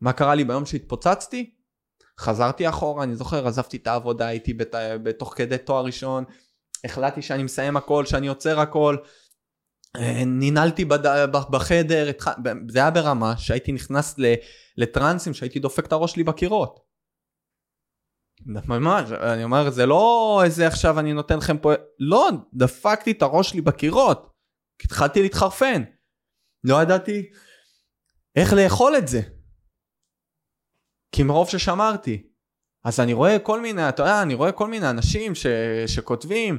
מה 0.00 0.12
קרה 0.12 0.34
לי 0.34 0.44
ביום 0.44 0.66
שהתפוצצתי? 0.66 1.54
חזרתי 2.18 2.68
אחורה, 2.68 3.04
אני 3.04 3.16
זוכר, 3.16 3.46
עזבתי 3.46 3.76
את 3.76 3.86
העבודה, 3.86 4.26
הייתי 4.26 4.54
בת... 4.54 4.74
בתוך 5.02 5.34
כדי 5.36 5.58
תואר 5.58 5.84
ראשון, 5.84 6.24
החלטתי 6.84 7.22
שאני 7.22 7.42
מסיים 7.42 7.76
הכל, 7.76 8.06
שאני 8.06 8.28
עוצר 8.28 8.60
הכל, 8.60 8.96
אה, 9.96 10.22
ננעלתי 10.26 10.84
בחדר, 11.50 12.10
זה 12.68 12.78
היה 12.78 12.90
ברמה 12.90 13.36
שהייתי 13.36 13.72
נכנס 13.72 14.16
לטרנסים 14.76 15.34
שהייתי 15.34 15.58
דופק 15.58 15.86
את 15.86 15.92
הראש 15.92 16.12
שלי 16.12 16.24
בקירות. 16.24 16.80
ממש, 18.46 19.10
אני 19.12 19.44
אומר, 19.44 19.70
זה 19.70 19.86
לא 19.86 20.40
איזה 20.44 20.66
עכשיו 20.66 20.98
אני 21.00 21.12
נותן 21.12 21.38
לכם 21.38 21.58
פה, 21.58 21.72
לא, 21.98 22.28
דפקתי 22.54 23.10
את 23.10 23.22
הראש 23.22 23.50
שלי 23.50 23.60
בקירות. 23.60 24.30
התחלתי 24.84 25.22
להתחרפן. 25.22 25.82
לא 26.64 26.82
ידעתי 26.82 27.30
איך 28.36 28.52
לאכול 28.52 28.96
את 28.98 29.08
זה. 29.08 29.20
כי 31.14 31.22
מרוב 31.22 31.48
ששמרתי. 31.48 32.30
אז 32.84 33.00
אני 33.00 33.12
רואה 33.12 33.38
כל 33.38 33.60
מיני, 33.60 33.88
אתה 33.88 34.02
יודע, 34.02 34.22
אני 34.22 34.34
רואה 34.34 34.52
כל 34.52 34.68
מיני 34.68 34.90
אנשים 34.90 35.34
ש, 35.34 35.46
שכותבים, 35.86 36.58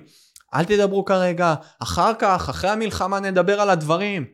אל 0.54 0.66
תדברו 0.66 1.06
כרגע, 1.06 1.56
אחר 1.80 2.12
כך, 2.20 2.50
אחרי 2.50 2.70
המלחמה 2.70 3.20
נדבר 3.20 3.62
על 3.62 3.70
הדברים. 3.70 4.26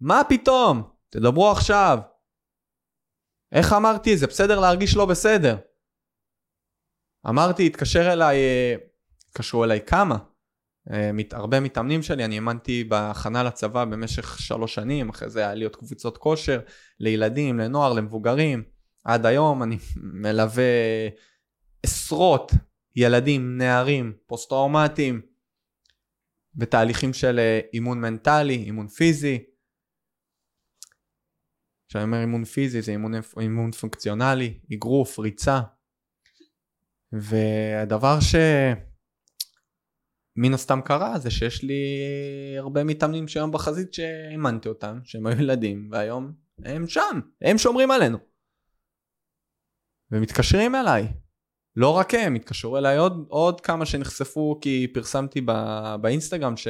מה 0.00 0.22
פתאום? 0.28 0.82
תדברו 1.10 1.50
עכשיו. 1.50 1.98
איך 3.52 3.72
אמרתי? 3.72 4.16
זה 4.16 4.26
בסדר 4.26 4.60
להרגיש 4.60 4.96
לא 4.96 5.06
בסדר. 5.06 5.56
אמרתי, 7.28 7.66
התקשר 7.66 8.12
אליי, 8.12 8.38
התקשרו 9.28 9.64
אליי 9.64 9.80
כמה. 9.86 10.18
אה, 10.90 11.10
הרבה 11.32 11.60
מתאמנים 11.60 12.02
שלי, 12.02 12.24
אני 12.24 12.34
האמנתי 12.34 12.84
בהכנה 12.84 13.42
לצבא 13.42 13.84
במשך 13.84 14.38
שלוש 14.38 14.74
שנים, 14.74 15.08
אחרי 15.08 15.30
זה 15.30 15.40
היה 15.40 15.54
להיות 15.54 15.76
קבוצות 15.76 16.18
כושר 16.18 16.60
לילדים, 17.00 17.58
לנוער, 17.58 17.92
למבוגרים. 17.92 18.62
עד 19.04 19.26
היום 19.26 19.62
אני 19.62 19.78
מלווה 19.96 20.64
עשרות 21.82 22.52
ילדים, 22.96 23.58
נערים, 23.58 24.12
פוסט-טראומטיים, 24.26 25.20
בתהליכים 26.54 27.12
של 27.12 27.38
אה, 27.38 27.60
אימון 27.72 28.00
מנטלי, 28.00 28.56
אימון 28.56 28.88
פיזי. 28.88 29.44
כשאני 31.88 32.04
אומר 32.04 32.20
אימון 32.20 32.44
פיזי 32.44 32.82
זה 32.82 32.92
אימון, 32.92 33.12
אימון 33.40 33.72
פונקציונלי, 33.72 34.60
אגרוף, 34.74 35.18
ריצה. 35.18 35.60
והדבר 37.12 38.18
שמן 38.20 38.44
הסתם 40.54 40.80
קרה 40.84 41.18
זה 41.18 41.30
שיש 41.30 41.62
לי 41.62 41.82
הרבה 42.58 42.84
מתאמנים 42.84 43.28
שהיום 43.28 43.52
בחזית 43.52 43.94
שאימנתי 43.94 44.68
אותם, 44.68 44.98
שהם 45.04 45.26
היו 45.26 45.40
ילדים, 45.40 45.88
והיום 45.92 46.32
הם 46.64 46.88
שם, 46.88 47.20
הם 47.42 47.58
שומרים 47.58 47.90
עלינו. 47.90 48.18
ומתקשרים 50.10 50.74
אליי. 50.74 51.08
לא 51.76 51.90
רק 51.90 52.14
הם, 52.14 52.34
התקשרו 52.34 52.78
אליי 52.78 52.96
עוד, 52.96 53.26
עוד 53.28 53.60
כמה 53.60 53.86
שנחשפו 53.86 54.58
כי 54.62 54.86
פרסמתי 54.94 55.40
ב, 55.44 55.52
באינסטגרם 56.00 56.56
ש, 56.56 56.68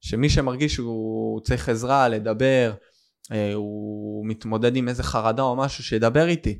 שמי 0.00 0.28
שמרגיש 0.28 0.74
שהוא 0.74 1.40
צריך 1.40 1.68
עזרה 1.68 2.08
לדבר, 2.08 2.74
אה, 3.32 3.54
הוא 3.54 4.26
מתמודד 4.28 4.76
עם 4.76 4.88
איזה 4.88 5.02
חרדה 5.02 5.42
או 5.42 5.56
משהו, 5.56 5.84
שידבר 5.84 6.26
איתי. 6.26 6.58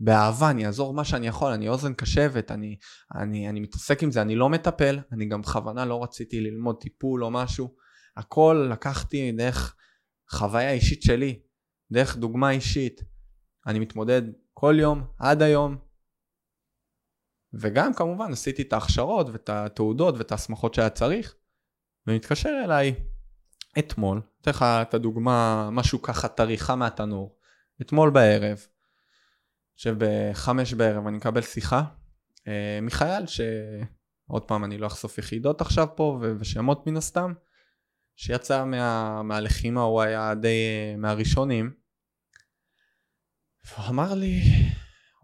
באהבה, 0.00 0.50
אני 0.50 0.66
אעזור 0.66 0.94
מה 0.94 1.04
שאני 1.04 1.26
יכול, 1.26 1.52
אני 1.52 1.68
אוזן 1.68 1.94
קשבת, 1.94 2.50
אני, 2.50 2.76
אני, 3.14 3.48
אני 3.48 3.60
מתעסק 3.60 4.02
עם 4.02 4.10
זה, 4.10 4.22
אני 4.22 4.36
לא 4.36 4.48
מטפל, 4.48 4.98
אני 5.12 5.26
גם 5.26 5.42
בכוונה 5.42 5.84
לא 5.84 6.02
רציתי 6.02 6.40
ללמוד 6.40 6.76
טיפול 6.80 7.24
או 7.24 7.30
משהו. 7.30 7.74
הכל 8.16 8.68
לקחתי 8.72 9.32
דרך 9.32 9.76
חוויה 10.30 10.72
אישית 10.72 11.02
שלי, 11.02 11.40
דרך 11.92 12.16
דוגמה 12.16 12.50
אישית. 12.50 13.00
אני 13.66 13.78
מתמודד 13.78 14.22
כל 14.54 14.76
יום, 14.78 15.04
עד 15.18 15.42
היום, 15.42 15.76
וגם 17.54 17.94
כמובן 17.94 18.32
עשיתי 18.32 18.62
את 18.62 18.72
ההכשרות 18.72 19.26
ואת 19.32 19.48
התעודות 19.48 20.14
ואת 20.18 20.32
ההסמכות 20.32 20.74
שהיה 20.74 20.90
צריך, 20.90 21.34
ומתקשר 22.06 22.60
אליי 22.64 22.94
אתמול, 23.78 24.20
אתן 24.40 24.50
לך 24.50 24.62
את 24.62 24.94
הדוגמה, 24.94 25.68
משהו 25.72 26.02
ככה 26.02 26.28
טריחה 26.28 26.76
מהתנור, 26.76 27.38
אתמול 27.82 28.10
בערב, 28.10 28.66
חושב 29.76 29.94
בחמש 29.98 30.74
בערב 30.74 31.06
אני 31.06 31.16
מקבל 31.16 31.42
שיחה 31.42 31.84
אה, 32.48 32.78
מחייל 32.82 33.26
שעוד 33.26 34.44
פעם 34.46 34.64
אני 34.64 34.78
לא 34.78 34.86
אחשוף 34.86 35.18
יחידות 35.18 35.60
עכשיו 35.60 35.88
פה 35.96 36.20
ושמות 36.40 36.86
מן 36.86 36.96
הסתם 36.96 37.32
שיצא 38.16 38.64
מה, 38.64 39.22
מהלחימה 39.22 39.80
הוא 39.80 40.02
היה 40.02 40.34
די 40.34 40.48
אה, 40.48 40.96
מהראשונים. 40.96 41.72
והוא 43.64 43.88
אמר 43.88 44.14
לי 44.14 44.42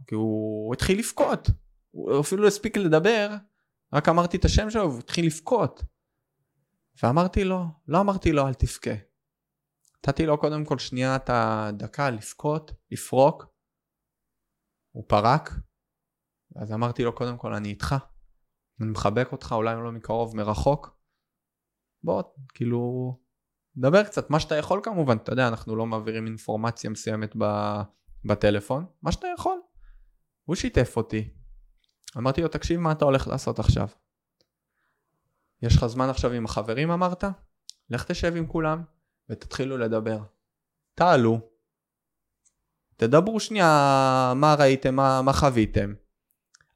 כי 0.06 0.14
הוא 0.14 0.74
התחיל 0.74 0.98
לבכות 0.98 1.48
הוא 1.90 2.20
אפילו 2.20 2.42
לא 2.42 2.48
הספיק 2.48 2.76
לדבר 2.76 3.28
רק 3.92 4.08
אמרתי 4.08 4.36
את 4.36 4.44
השם 4.44 4.70
שלו 4.70 4.88
והוא 4.90 4.98
התחיל 4.98 5.26
לבכות. 5.26 5.82
ואמרתי 7.02 7.44
לו 7.44 7.64
לא 7.88 8.00
אמרתי 8.00 8.32
לו 8.32 8.48
אל 8.48 8.54
תבכה. 8.54 8.90
נתתי 9.98 10.26
לו 10.26 10.38
קודם 10.38 10.64
כל 10.64 10.78
שנייה 10.78 11.16
את 11.16 11.30
הדקה 11.32 12.10
לבכות 12.10 12.72
לפרוק. 12.90 13.46
הוא 14.90 15.04
פרק, 15.08 15.50
אז 16.56 16.72
אמרתי 16.72 17.04
לו 17.04 17.14
קודם 17.14 17.36
כל 17.36 17.54
אני 17.54 17.68
איתך, 17.68 17.94
אני 18.80 18.90
מחבק 18.90 19.32
אותך 19.32 19.52
אולי 19.52 19.74
לא 19.74 19.92
מקרוב 19.92 20.36
מרחוק, 20.36 20.98
בוא 22.02 22.22
כאילו 22.54 23.14
דבר 23.76 24.04
קצת 24.04 24.30
מה 24.30 24.40
שאתה 24.40 24.56
יכול 24.56 24.80
כמובן, 24.82 25.16
אתה 25.16 25.32
יודע 25.32 25.48
אנחנו 25.48 25.76
לא 25.76 25.86
מעבירים 25.86 26.26
אינפורמציה 26.26 26.90
מסוימת 26.90 27.36
בטלפון, 28.24 28.86
מה 29.02 29.12
שאתה 29.12 29.26
יכול. 29.34 29.60
הוא 30.44 30.56
שיתף 30.56 30.96
אותי, 30.96 31.34
אמרתי 32.18 32.42
לו 32.42 32.48
תקשיב 32.48 32.80
מה 32.80 32.92
אתה 32.92 33.04
הולך 33.04 33.28
לעשות 33.28 33.58
עכשיו. 33.58 33.88
יש 35.62 35.76
לך 35.76 35.86
זמן 35.86 36.08
עכשיו 36.08 36.32
עם 36.32 36.44
החברים 36.44 36.90
אמרת? 36.90 37.24
לך 37.90 38.04
תשב 38.04 38.36
עם 38.36 38.46
כולם 38.46 38.82
ותתחילו 39.28 39.78
לדבר. 39.78 40.18
תעלו, 40.94 41.40
תדברו 42.96 43.40
שנייה 43.40 44.32
מה 44.36 44.54
ראיתם, 44.58 44.94
מה, 44.94 45.22
מה 45.22 45.32
חוויתם, 45.32 45.94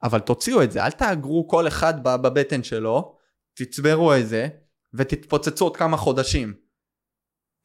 אבל 0.03 0.19
תוציאו 0.19 0.63
את 0.63 0.71
זה, 0.71 0.85
אל 0.85 0.91
תאגרו 0.91 1.47
כל 1.47 1.67
אחד 1.67 2.03
בבטן 2.03 2.63
שלו, 2.63 3.17
תצברו 3.53 4.13
את 4.13 4.27
זה, 4.27 4.47
ותתפוצצו 4.93 5.65
עוד 5.65 5.77
כמה 5.77 5.97
חודשים. 5.97 6.53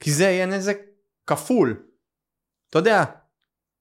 כי 0.01 0.13
זה 0.13 0.25
יהיה 0.25 0.47
נזק 0.47 0.79
כפול. 1.27 1.87
אתה 2.71 2.79
יודע, 2.79 3.05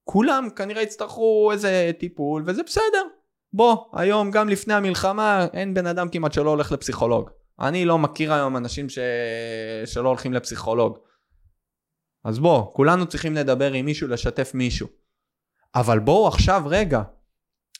כולם 0.03 0.49
כנראה 0.55 0.81
יצטרכו 0.81 1.51
איזה 1.51 1.91
טיפול, 1.99 2.43
וזה 2.47 2.63
בסדר. 2.63 3.16
בוא, 3.53 3.77
היום 3.93 4.31
גם 4.31 4.49
לפני 4.49 4.73
המלחמה 4.73 5.47
אין 5.53 5.73
בן 5.73 5.85
אדם 5.85 6.09
כמעט 6.09 6.33
שלא 6.33 6.49
הולך 6.49 6.71
לפסיכולוג. 6.71 7.29
אני 7.59 7.85
לא 7.85 7.97
מכיר 7.97 8.33
היום 8.33 8.57
אנשים 8.57 8.89
ש... 8.89 8.99
שלא 9.85 10.09
הולכים 10.09 10.33
לפסיכולוג. 10.33 10.97
אז 12.23 12.39
בוא, 12.39 12.73
כולנו 12.73 13.05
צריכים 13.05 13.35
לדבר 13.35 13.73
עם 13.73 13.85
מישהו, 13.85 14.07
לשתף 14.07 14.51
מישהו. 14.53 14.87
אבל 15.75 15.99
בואו 15.99 16.27
עכשיו 16.27 16.63
רגע, 16.65 17.01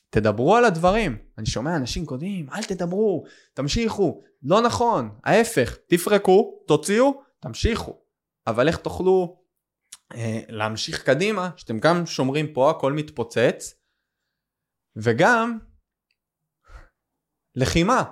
תדברו 0.09 0.55
על 0.55 0.65
הדברים. 0.65 1.17
אני 1.37 1.45
שומע 1.45 1.75
אנשים 1.75 2.05
קודמים, 2.05 2.49
אל 2.49 2.63
תדברו, 2.63 3.23
תמשיכו. 3.53 4.21
לא 4.43 4.61
נכון, 4.61 5.09
ההפך, 5.23 5.77
תפרקו, 5.87 6.59
תוציאו, 6.67 7.21
תמשיכו. 7.39 7.99
אבל 8.47 8.67
איך 8.67 8.77
תוכלו 8.77 9.37
אה, 10.15 10.39
להמשיך 10.49 11.03
קדימה, 11.03 11.49
שאתם 11.55 11.79
גם 11.79 12.05
שומרים 12.05 12.53
פה, 12.53 12.69
הכל 12.69 12.93
מתפוצץ, 12.93 13.73
וגם 15.03 15.59
לחימה. 17.55 18.03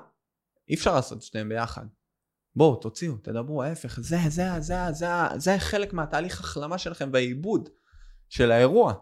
אי 0.69 0.75
אפשר 0.75 0.95
לעשות 0.95 1.21
שניהם 1.21 1.49
ביחד. 1.49 1.85
בואו 2.55 2.75
תוציאו, 2.75 3.17
תדברו, 3.17 3.63
ההפך, 3.63 3.99
זה, 3.99 4.17
זה, 4.29 4.43
זה, 4.59 4.75
זה, 4.91 5.07
זה 5.35 5.51
חלק 5.59 5.93
מהתהליך 5.93 6.39
החלמה 6.39 6.77
שלכם 6.77 7.09
והעיבוד 7.13 7.69
של 8.29 8.51
האירוע. 8.51 8.93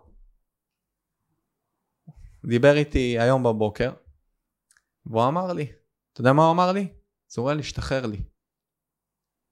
דיבר 2.45 2.77
איתי 2.77 3.19
היום 3.19 3.43
בבוקר, 3.43 3.93
והוא 5.05 5.27
אמר 5.27 5.53
לי, 5.53 5.71
אתה 6.13 6.21
יודע 6.21 6.33
מה 6.33 6.43
הוא 6.43 6.51
אמר 6.51 6.71
לי? 6.71 6.93
צורל, 7.27 7.59
השתחרר 7.59 8.05
לי. 8.05 8.23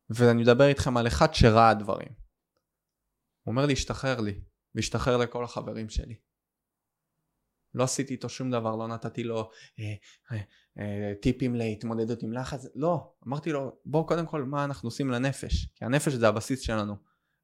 ואני 0.09 0.41
מדבר 0.41 0.67
איתכם 0.67 0.97
על 0.97 1.07
אחד 1.07 1.33
שראה 1.33 1.73
דברים. 1.73 2.09
הוא 3.43 3.51
אומר 3.51 3.65
לי, 3.65 3.73
השתחרר 3.73 4.21
לי, 4.21 4.41
והשתחרר 4.75 5.17
לכל 5.17 5.43
החברים 5.43 5.89
שלי. 5.89 6.15
לא 7.73 7.83
עשיתי 7.83 8.13
איתו 8.13 8.29
שום 8.29 8.51
דבר, 8.51 8.75
לא 8.75 8.87
נתתי 8.87 9.23
לו 9.23 9.49
אה, 9.79 9.93
אה, 10.31 10.37
אה, 10.79 11.13
טיפים 11.21 11.55
להתמודדות 11.55 12.23
עם 12.23 12.33
לחץ, 12.33 12.65
לא, 12.75 13.13
אמרתי 13.27 13.51
לו 13.51 13.79
בוא 13.85 14.07
קודם 14.07 14.25
כל 14.25 14.43
מה 14.43 14.65
אנחנו 14.65 14.87
עושים 14.87 15.11
לנפש, 15.11 15.65
כי 15.75 15.85
הנפש 15.85 16.13
זה 16.13 16.27
הבסיס 16.27 16.59
שלנו, 16.59 16.95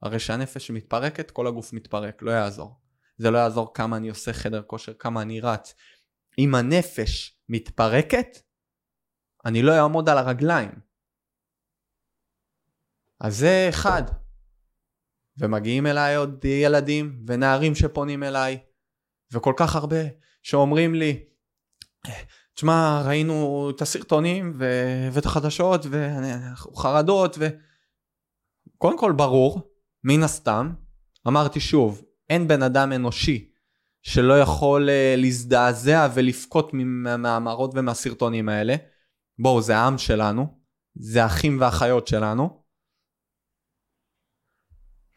הרי 0.02 0.20
שהנפש 0.20 0.72
מתפרקת 0.72 1.32
כל 1.32 1.48
הגוף 1.48 1.74
מתפרק, 1.74 2.22
לא 2.22 2.32
יעזור, 2.32 2.82
זה 3.18 3.32
לא 3.32 3.38
יעזור 3.38 3.74
כמה 3.74 3.98
אני 3.98 4.10
עושה 4.10 4.34
חדר 4.34 4.62
כושר, 4.62 4.94
כמה 4.94 5.22
אני 5.22 5.42
רץ, 5.42 5.74
אם 6.40 6.56
הנפש 6.56 7.40
מתפרקת, 7.50 8.28
אני 9.46 9.62
לא 9.62 9.80
אעמוד 9.80 10.10
על 10.10 10.18
הרגליים, 10.18 10.72
אז 13.20 13.38
זה 13.38 13.66
אחד, 13.70 14.04
ומגיעים 15.40 15.86
אליי 15.86 16.16
עוד 16.16 16.46
ילדים 16.46 17.24
ונערים 17.28 17.76
שפונים 17.76 18.24
אליי, 18.24 18.60
וכל 19.32 19.54
כך 19.58 19.76
הרבה 19.76 20.02
שאומרים 20.44 20.96
לי, 20.96 21.24
תשמע, 22.54 23.02
ראינו 23.06 23.70
את 23.76 23.82
הסרטונים 23.82 24.54
ו- 24.56 25.10
ואת 25.12 25.26
החדשות 25.26 25.86
וחרדות 25.90 27.36
ו... 27.40 27.48
קודם 28.78 29.00
כל 29.00 29.12
ברור, 29.12 29.74
מן 30.04 30.24
הסתם, 30.24 30.74
אמרתי 31.28 31.60
שוב, 31.60 32.02
אין 32.30 32.48
בן 32.48 32.63
אדם 32.63 32.94
אנושי 32.94 33.52
שלא 34.02 34.40
יכול 34.40 34.90
uh, 34.90 35.20
להזדעזע 35.20 36.08
ולבכות 36.13 36.74
מהמאמרות 36.74 37.72
ומהסרטונים 37.76 38.50
האלה. 38.50 38.76
בואו, 39.40 39.62
זה 39.62 39.78
העם 39.78 39.98
שלנו, 39.98 40.60
זה 40.96 41.24
האחים 41.24 41.62
והאחיות 41.62 42.08
שלנו, 42.08 42.63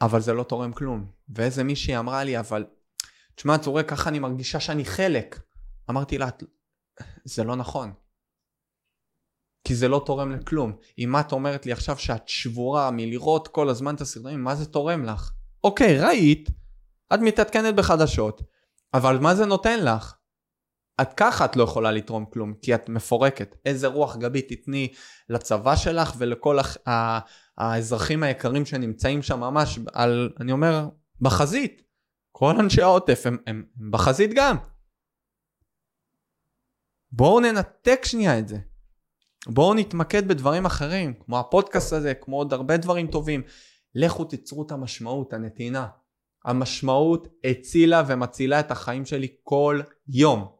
אבל 0.01 0.21
זה 0.21 0.33
לא 0.33 0.43
תורם 0.43 0.73
כלום. 0.73 1.13
ואיזה 1.29 1.65
מישהי 1.65 1.99
אמרה 1.99 2.25
לי, 2.25 2.39
אבל 2.39 2.67
תשמע 3.35 3.59
צורק 3.59 3.89
ככה 3.89 4.11
אני 4.11 4.19
מרגישה 4.19 4.61
שאני 4.61 4.85
חלק. 4.85 5.41
אמרתי 5.91 6.19
לה 6.19 6.29
זה 7.25 7.45
לא 7.45 7.57
נכון. 7.57 7.93
כי 9.65 9.75
זה 9.75 9.89
לא 9.89 10.03
תורם 10.07 10.33
לכלום. 10.33 10.77
אם 10.99 11.17
את 11.17 11.33
אומרת 11.33 11.67
לי 11.67 11.73
עכשיו 11.73 11.99
שאת 11.99 12.29
שבורה 12.29 12.91
מלראות 12.91 13.49
כל 13.49 13.69
הזמן 13.69 13.95
את 13.95 14.01
הסרטונים, 14.01 14.45
מה 14.45 14.55
זה 14.55 14.67
תורם 14.67 15.05
לך? 15.05 15.33
אוקיי, 15.65 16.01
ראית, 16.01 16.51
את 17.15 17.21
מתעדכנת 17.21 17.75
בחדשות, 17.75 18.43
אבל 18.95 19.19
מה 19.19 19.35
זה 19.35 19.47
נותן 19.47 19.85
לך? 19.85 20.15
את 21.01 21.13
ככה 21.17 21.45
את 21.45 21.57
לא 21.57 21.63
יכולה 21.63 21.91
לתרום 21.91 22.25
כלום, 22.25 22.55
כי 22.63 22.75
את 22.75 22.89
מפורקת. 22.89 23.57
איזה 23.65 23.87
רוח 23.87 24.17
גבית 24.17 24.53
תתני 24.53 24.93
לצבא 25.29 25.77
שלך 25.77 26.13
ולכל 26.19 26.59
ה- 26.87 27.19
האזרחים 27.59 28.23
היקרים 28.23 28.67
שנמצאים 28.67 29.23
שם 29.23 29.41
ממש 29.41 29.79
על, 29.93 30.31
אני 30.41 30.53
אומר, 30.53 30.89
בחזית. 31.21 31.83
כל 32.33 32.57
אנשי 32.61 32.83
העוטף 32.83 33.23
הם, 33.25 33.37
הם, 33.47 33.65
הם 33.81 33.91
בחזית 33.91 34.31
גם. 34.35 34.57
בואו 37.13 37.41
ננתק 37.41 38.01
שנייה 38.05 38.39
את 38.39 38.49
זה. 38.49 38.59
בואו 39.47 39.75
נתמקד 39.75 40.29
בדברים 40.29 40.67
אחרים, 40.67 41.15
כמו 41.15 41.41
הפודקאסט 41.41 41.93
הזה, 41.93 42.15
כמו 42.15 42.37
עוד 42.37 42.53
הרבה 42.53 42.77
דברים 42.77 43.07
טובים. 43.07 43.43
לכו 43.95 44.25
תיצרו 44.25 44.63
את 44.63 44.71
המשמעות, 44.71 45.33
הנתינה. 45.33 45.89
המשמעות 46.45 47.29
הצילה 47.45 48.03
ומצילה 48.07 48.61
את 48.61 48.71
החיים 48.71 49.05
שלי 49.05 49.29
כל 49.43 49.81
יום. 50.09 50.53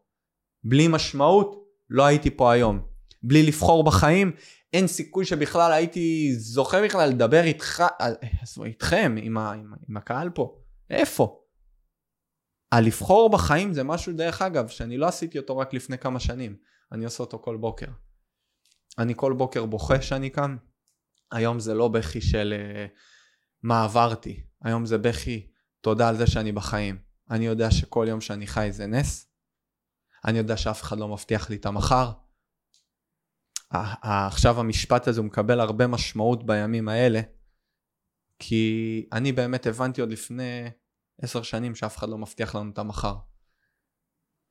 בלי 0.65 0.89
משמעות 0.89 1.67
לא 1.91 2.07
הייתי 2.07 2.31
פה 2.31 2.53
היום. 2.53 2.81
בלי 3.23 3.43
לבחור 3.43 3.85
בחיים 3.85 4.33
אין 4.73 4.87
סיכוי 4.87 5.25
שבכלל 5.25 5.73
הייתי 5.73 6.33
זוכה 6.37 6.83
בכלל 6.83 7.09
לדבר 7.09 7.43
איתך, 7.43 7.85
איתכם, 8.65 9.17
עם, 9.23 9.39
ה, 9.39 9.53
עם, 9.53 9.73
עם 9.89 9.97
הקהל 9.97 10.31
פה. 10.31 10.59
איפה? 10.91 11.41
הלבחור 12.73 13.31
בחיים 13.31 13.73
זה 13.73 13.85
משהו 13.85 14.13
דרך 14.13 14.43
אגב 14.43 14.69
שאני 14.69 14.97
לא 14.97 15.07
עשיתי 15.07 15.39
אותו 15.39 15.59
רק 15.59 15.75
לפני 15.75 15.99
כמה 15.99 16.21
שנים, 16.21 16.57
אני 16.93 17.05
עושה 17.05 17.23
אותו 17.23 17.39
כל 17.39 17.57
בוקר. 17.57 17.87
אני 18.99 19.13
כל 19.17 19.33
בוקר 19.33 19.67
בוכה 19.67 20.03
שאני 20.03 20.31
כאן, 20.31 20.57
היום 21.33 21.61
זה 21.61 21.75
לא 21.75 21.89
בכי 21.89 22.21
של 22.21 22.55
uh, 22.57 22.99
מה 23.63 23.85
עברתי, 23.85 24.43
היום 24.63 24.87
זה 24.87 24.99
בכי 24.99 25.51
תודה 25.81 26.09
על 26.09 26.17
זה 26.17 26.27
שאני 26.27 26.53
בחיים. 26.53 26.99
אני 27.31 27.47
יודע 27.47 27.71
שכל 27.71 28.07
יום 28.09 28.21
שאני 28.21 28.47
חי 28.47 28.69
זה 28.73 28.87
נס, 28.87 29.31
אני 30.25 30.39
יודע 30.39 30.57
שאף 30.57 30.83
אחד 30.83 30.99
לא 30.99 31.09
מבטיח 31.09 31.51
לי 31.51 31.57
את 31.57 31.67
המחר. 31.67 32.13
עכשיו 33.71 34.61
המשפט 34.61 35.09
הזה 35.09 35.21
הוא 35.21 35.27
מקבל 35.27 35.61
הרבה 35.61 35.87
משמעות 35.87 36.47
בימים 36.47 36.89
האלה, 36.89 37.21
כי 38.39 39.07
אני 39.13 39.33
באמת 39.33 39.67
הבנתי 39.67 40.01
עוד 40.01 40.11
לפני 40.11 40.71
עשר 41.23 41.43
שנים 41.43 41.75
שאף 41.75 41.97
אחד 41.97 42.09
לא 42.09 42.19
מבטיח 42.19 42.55
לנו 42.55 42.71
את 42.71 42.79
המחר. 42.79 43.17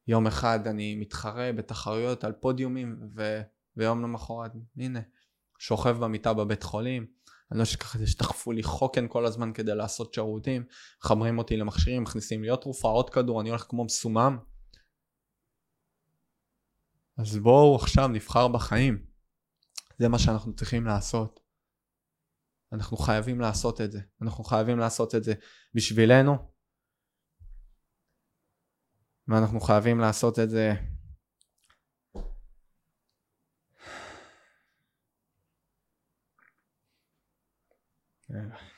יום 0.08 0.28
אחד 0.28 0.68
אני 0.68 0.96
מתחרה 0.96 1.52
בתחרויות 1.52 2.24
על 2.24 2.32
פודיומים 2.32 3.00
ו... 3.16 3.42
ויום 3.78 4.02
למחרת 4.02 4.52
הנה 4.78 5.00
שוכב 5.60 5.98
במיטה 5.98 6.34
בבית 6.34 6.64
חולים. 6.64 7.06
אני 7.52 7.58
לא 7.58 7.64
אשכח 7.64 7.96
את 7.96 8.00
זה 8.00 8.08
שדחפו 8.08 8.52
לי 8.52 8.64
חוקן 8.64 9.08
כל 9.08 9.26
הזמן 9.26 9.54
כדי 9.54 9.76
לעשות 9.76 10.14
שירותים. 10.14 10.64
מחברים 11.00 11.38
אותי 11.38 11.58
למכשירים 11.58 12.04
מכניסים 12.04 12.44
לי 12.44 12.50
עוד 12.50 12.60
תרופה 12.60 12.88
עוד 12.88 13.10
כדור 13.10 13.42
אני 13.42 13.50
הולך 13.50 13.66
כמו 13.70 13.86
מסומם. 13.86 14.38
אז 17.18 17.38
בואו 17.38 17.76
עכשיו 17.76 18.08
נבחר 18.08 18.48
בחיים. 18.48 19.06
זה 20.00 20.08
מה 20.08 20.20
שאנחנו 20.20 20.56
צריכים 20.56 20.86
לעשות. 20.86 21.40
אנחנו 22.72 22.98
חייבים 22.98 23.40
לעשות 23.40 23.82
את 23.82 23.92
זה. 23.92 24.00
אנחנו 24.22 24.44
חייבים 24.44 24.80
לעשות 24.80 25.16
את 25.16 25.24
זה 25.24 25.34
בשבילנו 25.74 26.49
ואנחנו 29.30 29.60
חייבים 29.60 30.00
לעשות 30.00 30.39
את 30.39 30.50
זה 30.50 30.74
Yeah. 38.32 38.69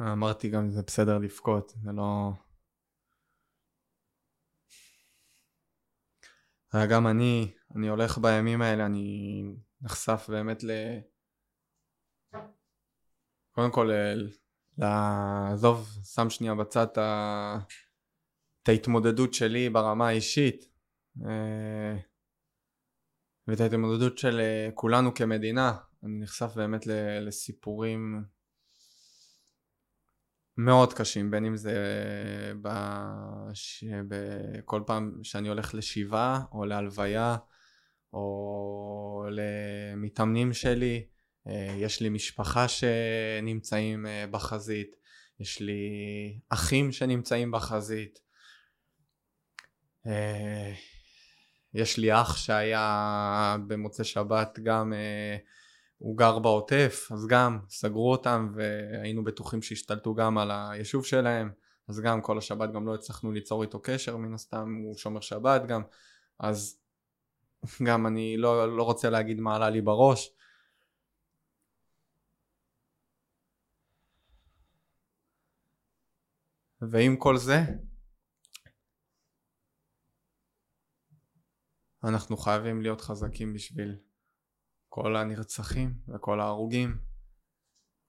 אמרתי 0.00 0.50
גם 0.50 0.70
זה 0.70 0.82
בסדר 0.82 1.18
לבכות, 1.18 1.72
זה 1.82 1.92
לא... 1.92 2.32
גם 6.90 7.06
אני, 7.06 7.52
אני 7.76 7.88
הולך 7.88 8.18
בימים 8.18 8.62
האלה, 8.62 8.86
אני 8.86 9.42
נחשף 9.80 10.26
באמת 10.28 10.64
ל... 10.64 10.70
קודם 13.52 13.72
כל, 13.72 13.90
לעזוב, 14.78 15.88
שם 16.14 16.30
שנייה 16.30 16.54
בצד 16.54 16.86
את 18.62 18.68
ההתמודדות 18.68 19.34
שלי 19.34 19.70
ברמה 19.70 20.08
האישית 20.08 20.68
אה, 21.26 21.96
ואת 23.46 23.60
ההתמודדות 23.60 24.18
של 24.18 24.40
אה, 24.40 24.68
כולנו 24.74 25.14
כמדינה. 25.14 25.78
אני 26.02 26.20
נחשף 26.20 26.52
באמת 26.56 26.86
לסיפורים 27.20 28.24
מאוד 30.58 30.92
קשים, 30.92 31.30
בין 31.30 31.44
אם 31.44 31.56
זה 31.56 31.74
בש... 32.62 33.84
בכל 34.08 34.82
פעם 34.86 35.12
שאני 35.22 35.48
הולך 35.48 35.74
לשבעה 35.74 36.42
או 36.52 36.64
להלוויה 36.64 37.36
או 38.12 39.26
למתאמנים 39.30 40.52
שלי, 40.52 41.06
אה, 41.46 41.74
יש 41.78 42.00
לי 42.00 42.08
משפחה 42.08 42.66
שנמצאים 42.68 44.06
אה, 44.06 44.24
בחזית, 44.30 44.96
יש 45.40 45.60
לי 45.60 45.80
אחים 46.48 46.92
שנמצאים 46.92 47.50
בחזית, 47.50 48.18
אה, 50.06 50.72
יש 51.74 51.98
לי 51.98 52.20
אח 52.20 52.36
שהיה 52.36 53.56
במוצאי 53.66 54.04
שבת 54.04 54.58
גם 54.62 54.92
הוא 55.98 56.18
גר 56.18 56.38
בעוטף, 56.38 57.08
אז 57.12 57.26
גם 57.26 57.58
סגרו 57.68 58.12
אותם 58.12 58.52
והיינו 58.54 59.24
בטוחים 59.24 59.62
שהשתלטו 59.62 60.14
גם 60.14 60.38
על 60.38 60.50
היישוב 60.50 61.04
שלהם, 61.04 61.50
אז 61.88 62.00
גם 62.00 62.22
כל 62.22 62.38
השבת 62.38 62.72
גם 62.72 62.86
לא 62.86 62.94
הצלחנו 62.94 63.32
ליצור 63.32 63.62
איתו 63.62 63.80
קשר 63.82 64.16
מן 64.16 64.34
הסתם, 64.34 64.74
הוא 64.84 64.96
שומר 64.96 65.20
שבת 65.20 65.66
גם, 65.66 65.82
אז 66.38 66.80
גם 67.86 68.06
אני 68.06 68.36
לא, 68.36 68.76
לא 68.76 68.82
רוצה 68.82 69.10
להגיד 69.10 69.40
מה 69.40 69.56
עלה 69.56 69.70
לי 69.70 69.80
בראש. 69.80 70.34
ועם 76.80 77.16
כל 77.16 77.36
זה, 77.36 77.58
אנחנו 82.04 82.36
חייבים 82.36 82.82
להיות 82.82 83.00
חזקים 83.00 83.54
בשביל 83.54 84.07
כל 85.02 85.16
הנרצחים 85.16 85.94
וכל 86.14 86.40
ההרוגים 86.40 86.98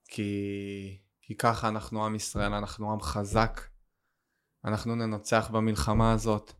כי, 0.08 0.98
כי 1.22 1.36
ככה 1.36 1.68
אנחנו 1.68 2.06
עם 2.06 2.14
ישראל, 2.14 2.54
אנחנו 2.54 2.92
עם 2.92 3.00
חזק. 3.00 3.60
אנחנו 4.64 4.94
ננצח 4.94 5.50
במלחמה 5.52 6.12
הזאת. 6.12 6.52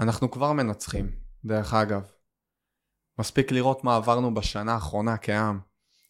אנחנו 0.00 0.30
כבר 0.30 0.52
מנצחים, 0.52 1.16
דרך 1.44 1.74
אגב. 1.74 2.10
מספיק 3.18 3.52
לראות 3.52 3.84
מה 3.84 3.96
עברנו 3.96 4.34
בשנה 4.34 4.74
האחרונה 4.74 5.18
כעם. 5.18 5.60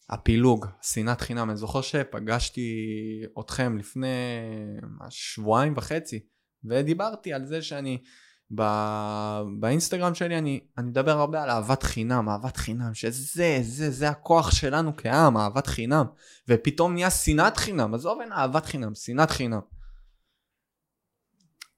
הפילוג, 0.09 0.65
שנאת 0.81 1.21
חינם. 1.21 1.49
אני 1.49 1.57
זוכר 1.57 1.81
שפגשתי 1.81 2.71
אתכם 3.39 3.77
לפני 3.77 4.07
שבועיים 5.09 5.73
וחצי, 5.77 6.27
ודיברתי 6.63 7.33
על 7.33 7.45
זה 7.45 7.61
שאני, 7.61 8.03
ב... 8.55 8.63
באינסטגרם 9.59 10.15
שלי 10.15 10.37
אני, 10.37 10.59
אני 10.77 10.87
מדבר 10.87 11.19
הרבה 11.19 11.43
על 11.43 11.49
אהבת 11.49 11.83
חינם, 11.83 12.29
אהבת 12.29 12.57
חינם, 12.57 12.93
שזה, 12.93 13.59
זה, 13.61 13.91
זה 13.91 14.09
הכוח 14.09 14.51
שלנו 14.51 14.97
כעם, 14.97 15.37
אהבת 15.37 15.67
חינם. 15.67 16.05
ופתאום 16.47 16.93
נהיה 16.93 17.09
שנאת 17.11 17.57
חינם, 17.57 17.93
עזוב 17.93 18.21
אין 18.21 18.31
אהבת 18.31 18.65
חינם, 18.65 18.95
שנאת 18.95 19.31
חינם. 19.31 19.59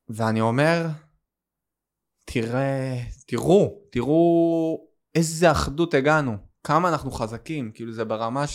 ואני 0.10 0.42
אומר, 0.42 0.88
תראה, 2.26 3.02
תראו, 3.28 3.82
תראו 3.92 4.88
איזה 5.16 5.52
אחדות 5.52 5.94
הגענו, 5.94 6.38
כמה 6.64 6.90
אנחנו 6.90 7.12
חזקים, 7.12 7.72
כאילו 7.74 7.94
זה 7.94 8.06
ברמה 8.06 8.48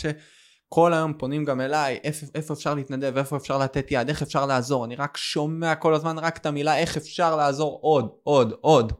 שכל 0.71 0.93
היום 0.93 1.13
פונים 1.17 1.45
גם 1.45 1.61
אליי, 1.61 1.99
איפה, 2.03 2.25
איפה 2.35 2.53
אפשר 2.53 2.73
להתנדב, 2.73 3.17
איפה 3.17 3.37
אפשר 3.37 3.57
לתת 3.57 3.87
יד, 3.91 4.09
איך 4.09 4.21
אפשר 4.21 4.45
לעזור, 4.45 4.85
אני 4.85 4.95
רק 4.95 5.17
שומע 5.17 5.75
כל 5.75 5.93
הזמן 5.93 6.19
רק 6.19 6.37
את 6.37 6.45
המילה 6.45 6.77
איך 6.77 6.97
אפשר 6.97 7.35
לעזור 7.35 7.79
עוד, 7.81 8.09
עוד, 8.23 8.53
עוד. 8.61 8.93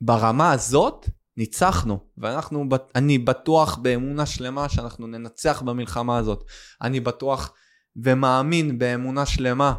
ברמה 0.00 0.52
הזאת 0.52 1.08
ניצחנו, 1.36 1.98
ואנחנו, 2.18 2.64
אני 2.94 3.18
בטוח 3.18 3.76
באמונה 3.76 4.26
שלמה 4.26 4.68
שאנחנו 4.68 5.06
ננצח 5.06 5.62
במלחמה 5.62 6.18
הזאת. 6.18 6.44
אני 6.82 7.00
בטוח 7.00 7.54
ומאמין 7.96 8.78
באמונה 8.78 9.26
שלמה 9.26 9.74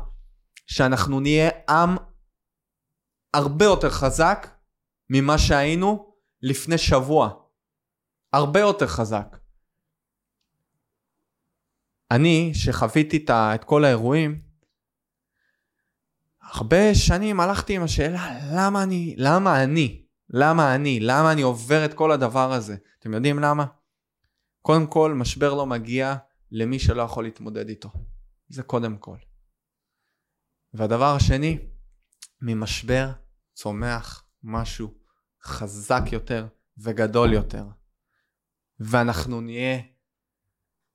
שאנחנו 0.67 1.19
נהיה 1.19 1.49
עם 1.69 1.97
הרבה 3.33 3.65
יותר 3.65 3.89
חזק 3.89 4.47
ממה 5.09 5.37
שהיינו 5.37 6.15
לפני 6.41 6.77
שבוע. 6.77 7.29
הרבה 8.33 8.59
יותר 8.59 8.87
חזק. 8.87 9.42
אני, 12.15 12.51
שחוויתי 12.53 13.25
את 13.29 13.63
כל 13.63 13.85
האירועים, 13.85 14.41
הרבה 16.41 16.95
שנים 16.95 17.39
הלכתי 17.39 17.75
עם 17.75 17.83
השאלה 17.83 18.39
למה 18.55 18.83
אני, 18.83 19.15
למה 19.17 19.63
אני, 19.63 20.05
למה 20.29 20.75
אני, 20.75 20.99
למה 20.99 21.31
אני 21.31 21.41
עובר 21.41 21.85
את 21.85 21.93
כל 21.93 22.11
הדבר 22.11 22.51
הזה. 22.53 22.75
אתם 22.99 23.13
יודעים 23.13 23.39
למה? 23.39 23.65
קודם 24.61 24.87
כל, 24.87 25.13
משבר 25.13 25.53
לא 25.53 25.65
מגיע 25.65 26.15
למי 26.51 26.79
שלא 26.79 27.01
יכול 27.01 27.23
להתמודד 27.23 27.69
איתו. 27.69 27.89
זה 28.49 28.63
קודם 28.63 28.97
כל. 28.97 29.17
והדבר 30.73 31.15
השני, 31.15 31.59
ממשבר 32.41 33.11
צומח 33.53 34.25
משהו 34.43 34.93
חזק 35.43 36.03
יותר 36.11 36.47
וגדול 36.77 37.33
יותר. 37.33 37.65
ואנחנו 38.79 39.41
נהיה 39.41 39.79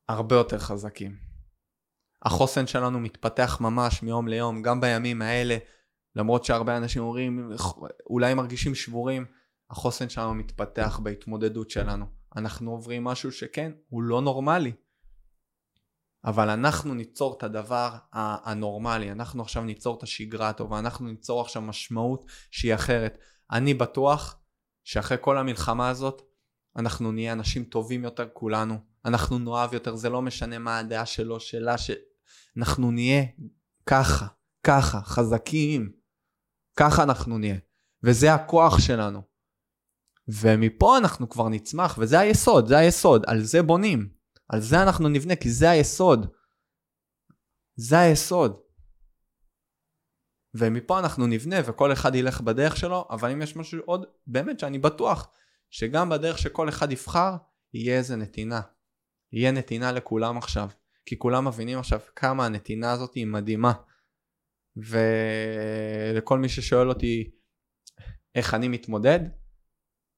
הרבה 0.08 0.36
יותר 0.36 0.58
חזקים. 0.58 1.16
החוסן 2.22 2.66
שלנו 2.66 3.00
מתפתח 3.00 3.58
ממש 3.60 4.02
מיום 4.02 4.28
ליום, 4.28 4.62
גם 4.62 4.80
בימים 4.80 5.22
האלה, 5.22 5.56
למרות 6.16 6.44
שהרבה 6.44 6.76
אנשים 6.76 7.02
אומרים, 7.02 7.52
אולי 8.10 8.34
מרגישים 8.34 8.74
שבורים, 8.74 9.26
החוסן 9.70 10.08
שלנו 10.08 10.34
מתפתח 10.34 11.00
בהתמודדות 11.02 11.70
שלנו. 11.70 12.06
אנחנו 12.36 12.70
עוברים 12.70 13.04
משהו 13.04 13.32
שכן, 13.32 13.72
הוא 13.88 14.02
לא 14.02 14.20
נורמלי. 14.20 14.72
אבל 16.24 16.50
אנחנו 16.50 16.94
ניצור 16.94 17.36
את 17.38 17.42
הדבר 17.42 17.96
הנורמלי, 18.12 19.12
אנחנו 19.12 19.42
עכשיו 19.42 19.64
ניצור 19.64 19.98
את 19.98 20.02
השגרה 20.02 20.48
הטובה, 20.48 20.78
אנחנו 20.78 21.06
ניצור 21.08 21.40
עכשיו 21.40 21.62
משמעות 21.62 22.24
שהיא 22.50 22.74
אחרת. 22.74 23.18
אני 23.50 23.74
בטוח 23.74 24.40
שאחרי 24.84 25.16
כל 25.20 25.38
המלחמה 25.38 25.88
הזאת, 25.88 26.22
אנחנו 26.76 27.12
נהיה 27.12 27.32
אנשים 27.32 27.64
טובים 27.64 28.04
יותר 28.04 28.28
כולנו, 28.32 28.78
אנחנו 29.04 29.38
נאהב 29.38 29.74
יותר, 29.74 29.96
זה 29.96 30.08
לא 30.08 30.22
משנה 30.22 30.58
מה 30.58 30.78
הדעה 30.78 31.06
שלו, 31.06 31.40
שלה, 31.40 31.74
שאנחנו 31.78 32.90
נהיה 32.90 33.22
ככה, 33.86 34.26
ככה, 34.66 35.00
חזקים, 35.00 35.92
ככה 36.76 37.02
אנחנו 37.02 37.38
נהיה, 37.38 37.56
וזה 38.02 38.34
הכוח 38.34 38.78
שלנו. 38.78 39.22
ומפה 40.28 40.98
אנחנו 40.98 41.28
כבר 41.28 41.48
נצמח, 41.48 41.98
וזה 41.98 42.18
היסוד, 42.18 42.68
זה 42.68 42.78
היסוד, 42.78 43.24
על 43.26 43.42
זה 43.42 43.62
בונים. 43.62 44.08
על 44.48 44.60
זה 44.60 44.82
אנחנו 44.82 45.08
נבנה, 45.08 45.36
כי 45.36 45.50
זה 45.50 45.70
היסוד. 45.70 46.26
זה 47.76 47.98
היסוד. 47.98 48.60
ומפה 50.54 50.98
אנחנו 50.98 51.26
נבנה 51.26 51.56
וכל 51.64 51.92
אחד 51.92 52.14
ילך 52.14 52.40
בדרך 52.40 52.76
שלו, 52.76 53.08
אבל 53.10 53.30
אם 53.30 53.42
יש 53.42 53.56
משהו 53.56 53.78
עוד, 53.84 54.04
באמת 54.26 54.60
שאני 54.60 54.78
בטוח 54.78 55.28
שגם 55.70 56.08
בדרך 56.08 56.38
שכל 56.38 56.68
אחד 56.68 56.92
יבחר, 56.92 57.36
יהיה 57.74 57.98
איזה 57.98 58.16
נתינה. 58.16 58.60
יהיה 59.32 59.52
נתינה 59.52 59.92
לכולם 59.92 60.38
עכשיו. 60.38 60.68
כי 61.06 61.18
כולם 61.18 61.48
מבינים 61.48 61.78
עכשיו 61.78 62.00
כמה 62.16 62.46
הנתינה 62.46 62.92
הזאת 62.92 63.14
היא 63.14 63.26
מדהימה. 63.26 63.72
ולכל 64.76 66.38
מי 66.38 66.48
ששואל 66.48 66.88
אותי 66.88 67.30
איך 68.34 68.54
אני 68.54 68.68
מתמודד, 68.68 69.20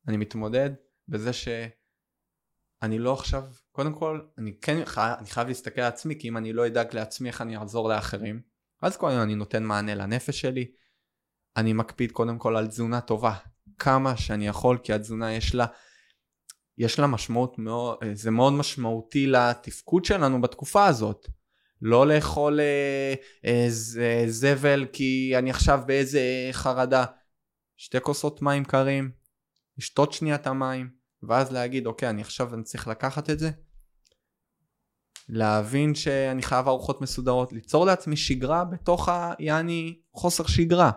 אני 0.08 0.16
מתמודד 0.16 0.70
בזה 1.08 1.32
שאני 1.32 2.98
לא 2.98 3.12
עכשיו 3.12 3.44
קודם 3.72 3.94
כל, 3.94 4.20
אני 4.38 4.60
כן 4.60 4.84
חי, 4.84 5.12
אני 5.18 5.26
חייב 5.26 5.48
להסתכל 5.48 5.80
על 5.80 5.86
עצמי, 5.86 6.18
כי 6.18 6.28
אם 6.28 6.36
אני 6.36 6.52
לא 6.52 6.66
אדאג 6.66 6.94
לעצמי 6.94 7.28
איך 7.28 7.40
אני 7.40 7.56
אעזור 7.56 7.88
לאחרים, 7.88 8.42
אז 8.82 8.96
קודם 8.96 9.18
אני 9.18 9.34
נותן 9.34 9.62
מענה 9.62 9.94
לנפש 9.94 10.40
שלי, 10.40 10.72
אני 11.56 11.72
מקפיד 11.72 12.12
קודם 12.12 12.38
כל 12.38 12.56
על 12.56 12.66
תזונה 12.66 13.00
טובה, 13.00 13.34
כמה 13.78 14.16
שאני 14.16 14.46
יכול, 14.46 14.78
כי 14.82 14.92
התזונה 14.92 15.32
יש 15.32 15.54
לה, 15.54 15.66
יש 16.80 16.98
לה 16.98 17.06
משמעות 17.06 17.58
מאוד, 17.58 17.98
זה 18.12 18.30
מאוד 18.30 18.52
משמעותי 18.52 19.26
לתפקוד 19.26 20.04
שלנו 20.04 20.40
בתקופה 20.40 20.86
הזאת. 20.86 21.28
לא 21.82 22.06
לאכול 22.06 22.60
אה, 22.60 23.14
אה, 23.44 23.66
ז, 23.68 24.00
זבל 24.26 24.86
כי 24.92 25.32
אני 25.38 25.50
עכשיו 25.50 25.80
באיזה 25.86 26.48
חרדה. 26.52 27.04
שתי 27.76 28.00
כוסות 28.00 28.42
מים 28.42 28.64
קרים, 28.64 29.10
לשתות 29.78 30.12
שנייה 30.12 30.34
את 30.34 30.46
המים, 30.46 30.90
ואז 31.22 31.52
להגיד 31.52 31.86
אוקיי 31.86 32.10
אני 32.10 32.20
עכשיו 32.20 32.54
אני 32.54 32.62
צריך 32.62 32.88
לקחת 32.88 33.30
את 33.30 33.38
זה 33.38 33.50
להבין 35.28 35.94
שאני 35.94 36.42
חייב 36.42 36.68
ארוחות 36.68 37.00
מסודרות 37.00 37.52
ליצור 37.52 37.86
לעצמי 37.86 38.16
שגרה 38.16 38.64
בתוך 38.64 39.08
היעני 39.38 40.00
חוסר 40.14 40.46
שגרה 40.46 40.90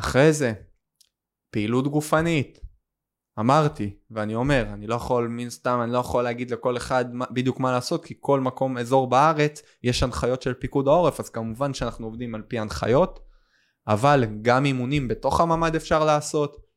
אחרי 0.00 0.32
זה 0.32 0.52
פעילות 1.50 1.88
גופנית 1.88 2.61
אמרתי 3.38 3.96
ואני 4.10 4.34
אומר 4.34 4.66
אני 4.72 4.86
לא 4.86 4.94
יכול 4.94 5.28
מן 5.28 5.50
סתם 5.50 5.80
אני 5.84 5.92
לא 5.92 5.98
יכול 5.98 6.24
להגיד 6.24 6.50
לכל 6.50 6.76
אחד 6.76 7.04
בדיוק 7.30 7.60
מה 7.60 7.72
לעשות 7.72 8.04
כי 8.04 8.14
כל 8.20 8.40
מקום 8.40 8.78
אזור 8.78 9.10
בארץ 9.10 9.62
יש 9.82 10.02
הנחיות 10.02 10.42
של 10.42 10.54
פיקוד 10.54 10.88
העורף 10.88 11.20
אז 11.20 11.30
כמובן 11.30 11.74
שאנחנו 11.74 12.06
עובדים 12.06 12.34
על 12.34 12.42
פי 12.42 12.58
הנחיות 12.58 13.20
אבל 13.88 14.24
גם 14.42 14.64
אימונים 14.64 15.08
בתוך 15.08 15.40
הממ"ד 15.40 15.76
אפשר 15.76 16.04
לעשות 16.04 16.72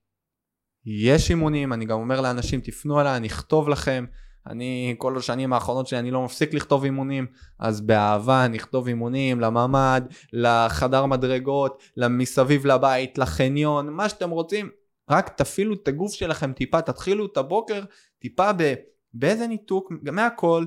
יש 0.86 1.30
אימונים, 1.30 1.74
אני 1.74 1.86
גם 1.86 2.00
אומר 2.00 2.22
לאנשים 2.22 2.62
תפנו 2.62 3.02
אליי, 3.02 3.18
אני 3.18 3.28
אכתוב 3.28 3.70
לכם. 3.70 4.06
אני 4.48 4.96
כל 4.98 5.18
השנים 5.18 5.54
האחרונות 5.54 5.88
שלי 5.88 6.00
אני 6.00 6.12
לא 6.12 6.26
מפסיק 6.26 6.54
לכתוב 6.54 6.84
אימונים, 6.84 7.26
אז 7.60 7.82
באהבה 7.82 8.46
אני 8.46 8.58
אכתוב 8.58 8.88
אימונים 8.88 9.40
לממ"ד, 9.40 10.02
לחדר 10.34 11.06
מדרגות, 11.06 11.84
מסביב 12.10 12.66
לבית, 12.66 13.18
לחניון, 13.18 13.90
מה 13.90 14.10
שאתם 14.10 14.30
רוצים. 14.30 14.70
רק 15.10 15.30
תפעילו 15.30 15.74
את 15.74 15.88
הגוף 15.88 16.14
שלכם 16.14 16.54
טיפה, 16.54 16.82
תתחילו 16.82 17.26
את 17.26 17.38
הבוקר 17.38 17.84
טיפה 18.20 18.54
ב, 18.58 18.74
באיזה 19.14 19.48
ניתוק, 19.48 19.92
מהכל. 20.04 20.66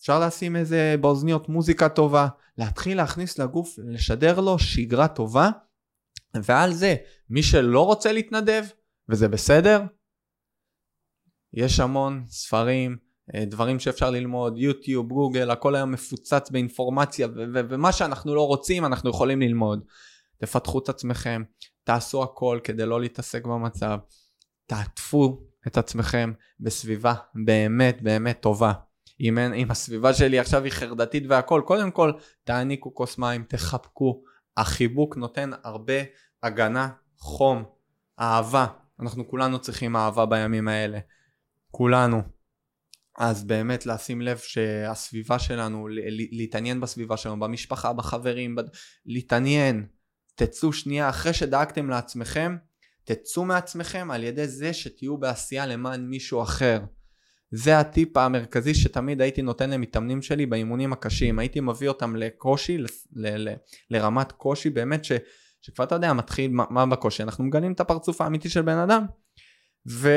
אפשר 0.00 0.20
לשים 0.20 0.56
איזה 0.56 0.94
באוזניות 1.00 1.48
מוזיקה 1.48 1.88
טובה, 1.88 2.28
להתחיל 2.58 2.96
להכניס 2.96 3.38
לגוף, 3.38 3.78
לשדר 3.78 4.40
לו 4.40 4.58
שגרה 4.58 5.08
טובה, 5.08 5.50
ועל 6.34 6.72
זה, 6.72 6.94
מי 7.30 7.42
שלא 7.42 7.86
רוצה 7.86 8.12
להתנדב, 8.12 8.64
וזה 9.08 9.28
בסדר. 9.28 9.82
יש 11.54 11.80
המון 11.80 12.24
ספרים, 12.28 12.96
אה, 13.34 13.44
דברים 13.44 13.78
שאפשר 13.78 14.10
ללמוד, 14.10 14.58
יוטיוב, 14.58 15.08
גוגל, 15.08 15.50
הכל 15.50 15.74
היום 15.74 15.92
מפוצץ 15.92 16.50
באינפורמציה, 16.50 17.28
ומה 17.54 17.92
שאנחנו 17.92 18.34
לא 18.34 18.46
רוצים 18.46 18.84
אנחנו 18.84 19.10
יכולים 19.10 19.40
ללמוד. 19.40 19.84
תפתחו 20.38 20.78
את 20.78 20.88
עצמכם, 20.88 21.42
תעשו 21.84 22.22
הכל 22.22 22.60
כדי 22.64 22.86
לא 22.86 23.00
להתעסק 23.00 23.44
במצב, 23.44 23.98
תעטפו 24.66 25.42
את 25.66 25.76
עצמכם 25.76 26.32
בסביבה 26.60 27.14
באמת 27.34 28.02
באמת 28.02 28.40
טובה. 28.40 28.72
אם, 29.20 29.38
אין, 29.38 29.54
אם 29.54 29.70
הסביבה 29.70 30.14
שלי 30.14 30.38
עכשיו 30.38 30.64
היא 30.64 30.72
חרדתית 30.72 31.24
והכל, 31.28 31.62
קודם 31.66 31.90
כל 31.90 32.12
תעניקו 32.44 32.94
כוס 32.94 33.18
מים, 33.18 33.44
תחבקו. 33.48 34.22
החיבוק 34.56 35.16
נותן 35.16 35.50
הרבה 35.64 35.94
הגנה, 36.42 36.88
חום, 37.18 37.64
אהבה. 38.20 38.66
אנחנו 39.00 39.28
כולנו 39.28 39.58
צריכים 39.58 39.96
אהבה 39.96 40.26
בימים 40.26 40.68
האלה. 40.68 40.98
כולנו. 41.70 42.22
אז 43.18 43.44
באמת 43.44 43.86
לשים 43.86 44.20
לב 44.20 44.38
שהסביבה 44.38 45.38
שלנו, 45.38 45.88
להתעניין 46.30 46.80
בסביבה 46.80 47.16
שלנו, 47.16 47.40
במשפחה, 47.40 47.92
בחברים, 47.92 48.56
ב... 48.56 48.60
להתעניין. 49.06 49.86
תצאו 50.34 50.72
שנייה, 50.72 51.08
אחרי 51.08 51.32
שדאגתם 51.32 51.90
לעצמכם, 51.90 52.56
תצאו 53.04 53.44
מעצמכם 53.44 54.10
על 54.10 54.24
ידי 54.24 54.48
זה 54.48 54.72
שתהיו 54.72 55.18
בעשייה 55.18 55.66
למען 55.66 56.06
מישהו 56.06 56.42
אחר. 56.42 56.80
זה 57.50 57.78
הטיפ 57.78 58.16
המרכזי 58.16 58.74
שתמיד 58.74 59.20
הייתי 59.20 59.42
נותן 59.42 59.70
למתאמנים 59.70 60.22
שלי 60.22 60.46
באימונים 60.46 60.92
הקשים. 60.92 61.38
הייתי 61.38 61.60
מביא 61.60 61.88
אותם 61.88 62.16
לקושי, 62.16 62.78
ל, 62.78 62.86
ל, 63.12 63.48
ל, 63.48 63.54
לרמת 63.90 64.32
קושי 64.32 64.70
באמת 64.70 65.04
ש, 65.04 65.12
שכבר 65.60 65.84
אתה 65.84 65.94
יודע 65.94 66.12
מתחיל 66.12 66.50
מה, 66.50 66.64
מה 66.70 66.86
בקושי. 66.86 67.22
אנחנו 67.22 67.44
מגלים 67.44 67.72
את 67.72 67.80
הפרצוף 67.80 68.20
האמיתי 68.20 68.48
של 68.48 68.62
בן 68.62 68.78
אדם. 68.78 69.06
ו, 69.90 70.08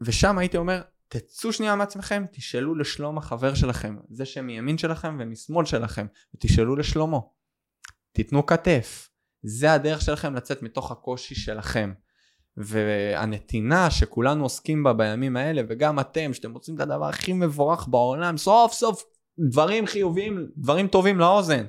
ושם 0.00 0.38
הייתי 0.38 0.56
אומר, 0.56 0.82
תצאו 1.08 1.52
שנייה 1.52 1.76
מעצמכם, 1.76 2.24
תשאלו 2.32 2.74
לשלום 2.74 3.18
החבר 3.18 3.54
שלכם, 3.54 3.96
זה 4.10 4.24
שמימין 4.24 4.78
שלכם 4.78 5.16
ומשמאל 5.20 5.64
שלכם, 5.64 6.06
ותשאלו 6.34 6.76
לשלומו. 6.76 7.34
תיתנו 8.12 8.46
כתף. 8.46 9.11
זה 9.42 9.72
הדרך 9.72 10.00
שלכם 10.02 10.34
לצאת 10.34 10.62
מתוך 10.62 10.90
הקושי 10.90 11.34
שלכם. 11.34 11.92
והנתינה 12.56 13.90
שכולנו 13.90 14.42
עוסקים 14.42 14.82
בה 14.82 14.92
בימים 14.92 15.36
האלה, 15.36 15.62
וגם 15.68 16.00
אתם, 16.00 16.34
שאתם 16.34 16.52
רוצים 16.52 16.74
את 16.74 16.80
הדבר 16.80 17.08
הכי 17.08 17.32
מבורך 17.32 17.88
בעולם, 17.88 18.36
סוף 18.36 18.72
סוף 18.72 19.04
דברים 19.38 19.86
חיוביים, 19.86 20.48
דברים 20.56 20.88
טובים 20.88 21.18
לאוזן. 21.18 21.64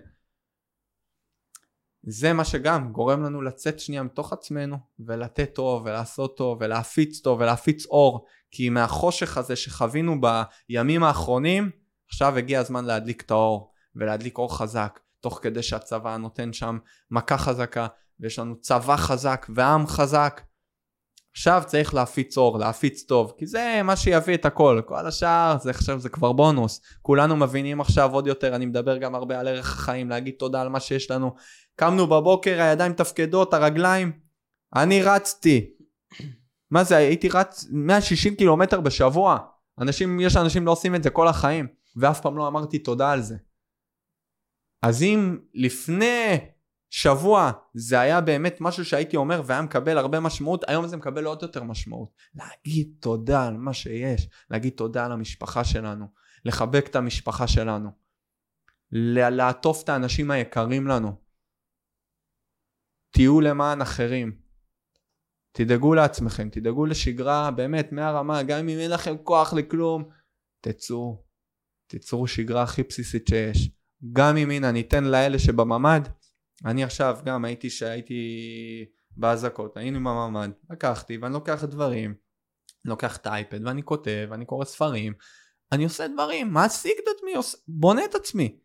זה 2.07 2.33
מה 2.33 2.45
שגם 2.45 2.91
גורם 2.91 3.23
לנו 3.23 3.41
לצאת 3.41 3.79
שנייה 3.79 4.03
מתוך 4.03 4.33
עצמנו 4.33 4.77
ולתת 4.99 5.55
טוב 5.55 5.85
ולעשות 5.85 6.37
טוב 6.37 6.57
ולהפיץ 6.61 7.19
טוב 7.19 7.39
ולהפיץ 7.39 7.85
אור 7.85 8.25
כי 8.51 8.69
מהחושך 8.69 9.37
הזה 9.37 9.55
שחווינו 9.55 10.15
בימים 10.69 11.03
האחרונים 11.03 11.71
עכשיו 12.09 12.37
הגיע 12.37 12.59
הזמן 12.59 12.85
להדליק 12.85 13.21
את 13.21 13.31
האור 13.31 13.71
ולהדליק 13.95 14.37
אור 14.37 14.57
חזק 14.57 14.99
תוך 15.23 15.39
כדי 15.41 15.63
שהצבא 15.63 16.17
נותן 16.17 16.53
שם 16.53 16.77
מכה 17.11 17.37
חזקה 17.37 17.87
ויש 18.19 18.39
לנו 18.39 18.55
צבא 18.61 18.97
חזק 18.97 19.45
ועם 19.55 19.87
חזק. 19.87 20.41
עכשיו 21.31 21.63
צריך 21.65 21.93
להפיץ 21.93 22.37
אור, 22.37 22.59
להפיץ 22.59 23.03
טוב, 23.03 23.33
כי 23.37 23.47
זה 23.47 23.81
מה 23.83 23.95
שיביא 23.95 24.35
את 24.35 24.45
הכל, 24.45 24.81
כל 24.85 25.07
השאר 25.07 25.57
זה 25.61 25.69
עכשיו 25.69 25.99
זה 25.99 26.09
כבר 26.09 26.31
בונוס, 26.31 26.81
כולנו 27.01 27.35
מבינים 27.35 27.81
עכשיו 27.81 28.13
עוד 28.13 28.27
יותר, 28.27 28.55
אני 28.55 28.65
מדבר 28.65 28.97
גם 28.97 29.15
הרבה 29.15 29.39
על 29.39 29.47
ערך 29.47 29.73
החיים, 29.73 30.09
להגיד 30.09 30.33
תודה 30.39 30.61
על 30.61 30.69
מה 30.69 30.79
שיש 30.79 31.11
לנו, 31.11 31.35
קמנו 31.75 32.07
בבוקר, 32.07 32.61
הידיים 32.61 32.93
תפקדות, 32.93 33.53
הרגליים, 33.53 34.11
אני 34.75 35.03
רצתי, 35.03 35.69
מה 36.71 36.83
זה, 36.83 36.97
הייתי 36.97 37.29
רץ 37.29 37.67
160 37.71 38.35
קילומטר 38.35 38.81
בשבוע, 38.81 39.37
אנשים, 39.79 40.19
יש 40.19 40.37
אנשים 40.37 40.65
לא 40.65 40.71
עושים 40.71 40.95
את 40.95 41.03
זה 41.03 41.09
כל 41.09 41.27
החיים, 41.27 41.67
ואף 41.95 42.21
פעם 42.21 42.37
לא 42.37 42.47
אמרתי 42.47 42.79
תודה 42.79 43.11
על 43.11 43.21
זה. 43.21 43.35
אז 44.83 45.03
אם 45.03 45.37
לפני 45.53 46.37
שבוע 46.89 47.51
זה 47.73 47.99
היה 47.99 48.21
באמת 48.21 48.57
משהו 48.59 48.85
שהייתי 48.85 49.17
אומר 49.17 49.41
והיה 49.45 49.61
מקבל 49.61 49.97
הרבה 49.97 50.19
משמעות, 50.19 50.63
היום 50.67 50.87
זה 50.87 50.97
מקבל 50.97 51.25
עוד 51.25 51.41
יותר 51.41 51.63
משמעות. 51.63 52.09
להגיד 52.35 52.93
תודה 52.99 53.47
על 53.47 53.57
מה 53.57 53.73
שיש, 53.73 54.29
להגיד 54.49 54.73
תודה 54.73 55.05
על 55.05 55.11
המשפחה 55.11 55.63
שלנו, 55.63 56.05
לחבק 56.45 56.87
את 56.89 56.95
המשפחה 56.95 57.47
שלנו, 57.47 57.89
לעטוף 58.91 59.83
את 59.83 59.89
האנשים 59.89 60.31
היקרים 60.31 60.87
לנו. 60.87 61.21
תהיו 63.09 63.41
למען 63.41 63.81
אחרים. 63.81 64.37
תדאגו 65.51 65.93
לעצמכם, 65.93 66.49
תדאגו 66.49 66.85
לשגרה 66.85 67.51
באמת 67.51 67.91
מהרמה, 67.91 68.43
גם 68.43 68.59
אם 68.59 68.79
אין 68.79 68.91
לכם 68.91 69.17
כוח 69.23 69.53
לכלום, 69.53 70.09
תצאו, 70.61 71.23
תיצרו 71.87 72.27
שגרה 72.27 72.63
הכי 72.63 72.83
בסיסית 72.83 73.27
שיש. 73.27 73.82
גם 74.11 74.37
אם 74.37 74.51
הנה 74.51 74.71
ניתן 74.71 75.03
לאלה 75.03 75.39
שבממ"ד 75.39 76.01
אני 76.65 76.83
עכשיו 76.83 77.17
גם 77.25 77.45
הייתי 77.45 77.69
שהייתי 77.69 78.15
באזעקות, 79.17 79.77
היינו 79.77 79.99
בממ"ד, 79.99 80.49
לקחתי 80.69 81.17
ואני 81.17 81.33
לוקח 81.33 81.63
דברים, 81.63 82.15
לוקח 82.85 83.17
את 83.17 83.27
האייפד 83.27 83.67
ואני 83.67 83.83
כותב, 83.83 84.27
ואני 84.29 84.45
קורא 84.45 84.65
ספרים, 84.65 85.13
אני 85.71 85.83
עושה 85.83 86.07
דברים, 86.07 86.53
מעסיק 86.53 86.93
את 87.03 87.07
עצמי, 87.15 87.33
בונה 87.67 88.05
את 88.05 88.15
עצמי. 88.15 88.59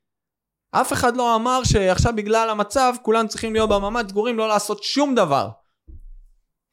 אף 0.71 0.93
אחד 0.93 1.17
לא 1.17 1.37
אמר 1.37 1.65
שעכשיו 1.65 2.13
בגלל 2.17 2.51
המצב 2.51 2.95
כולם 3.03 3.29
צריכים 3.29 3.53
להיות 3.53 3.71
בממ"ד 3.71 4.09
סגורים 4.09 4.39
לא 4.39 4.49
לעשות 4.49 4.83
שום 4.83 5.15
דבר. 5.15 5.51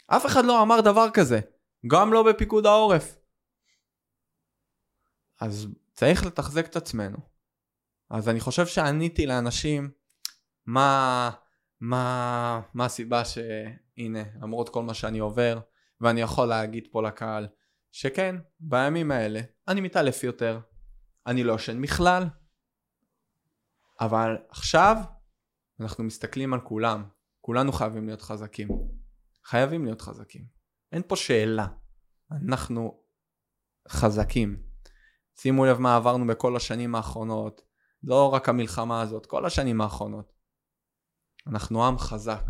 אף 0.07 0.25
אחד 0.25 0.45
לא 0.45 0.61
אמר 0.61 0.81
דבר 0.81 1.09
כזה, 1.13 1.39
גם 1.87 2.13
לא 2.13 2.23
בפיקוד 2.23 2.65
העורף. 2.65 3.17
אז 5.41 5.67
צריך 5.93 6.25
לתחזק 6.25 6.65
את 6.65 6.75
עצמנו. 6.75 7.34
אז 8.09 8.29
אני 8.29 8.39
חושב 8.39 8.67
שעניתי 8.67 9.25
לאנשים 9.25 9.91
מה, 10.65 11.31
מה, 11.81 12.61
מה 12.73 12.85
הסיבה 12.85 13.25
שהנה, 13.25 14.23
למרות 14.41 14.69
כל 14.69 14.83
מה 14.83 14.93
שאני 14.93 15.19
עובר, 15.19 15.59
ואני 16.01 16.21
יכול 16.21 16.47
להגיד 16.47 16.87
פה 16.91 17.03
לקהל, 17.03 17.47
שכן, 17.91 18.35
בימים 18.59 19.11
האלה 19.11 19.41
אני 19.67 19.81
מתעלף 19.81 20.23
יותר, 20.23 20.59
אני 21.27 21.43
לא 21.43 21.53
ישן 21.53 21.81
בכלל, 21.81 22.23
אבל 24.01 24.37
עכשיו 24.49 24.97
אנחנו 25.79 26.03
מסתכלים 26.03 26.53
על 26.53 26.59
כולם, 26.61 27.03
כולנו 27.41 27.71
חייבים 27.71 28.05
להיות 28.05 28.21
חזקים. 28.21 28.67
חייבים 29.45 29.85
להיות 29.85 30.01
חזקים. 30.01 30.45
אין 30.91 31.01
פה 31.07 31.15
שאלה. 31.15 31.67
אנחנו 32.31 32.99
חזקים. 33.89 34.63
שימו 35.35 35.65
לב 35.65 35.79
מה 35.79 35.95
עברנו 35.95 36.27
בכל 36.27 36.55
השנים 36.55 36.95
האחרונות, 36.95 37.61
לא 38.05 38.33
רק 38.33 38.49
המלחמה 38.49 39.01
הזאת, 39.01 39.25
כל 39.25 39.45
השנים 39.45 39.81
האחרונות. 39.81 40.33
אנחנו 41.47 41.87
עם 41.87 41.97
חזק. 41.97 42.43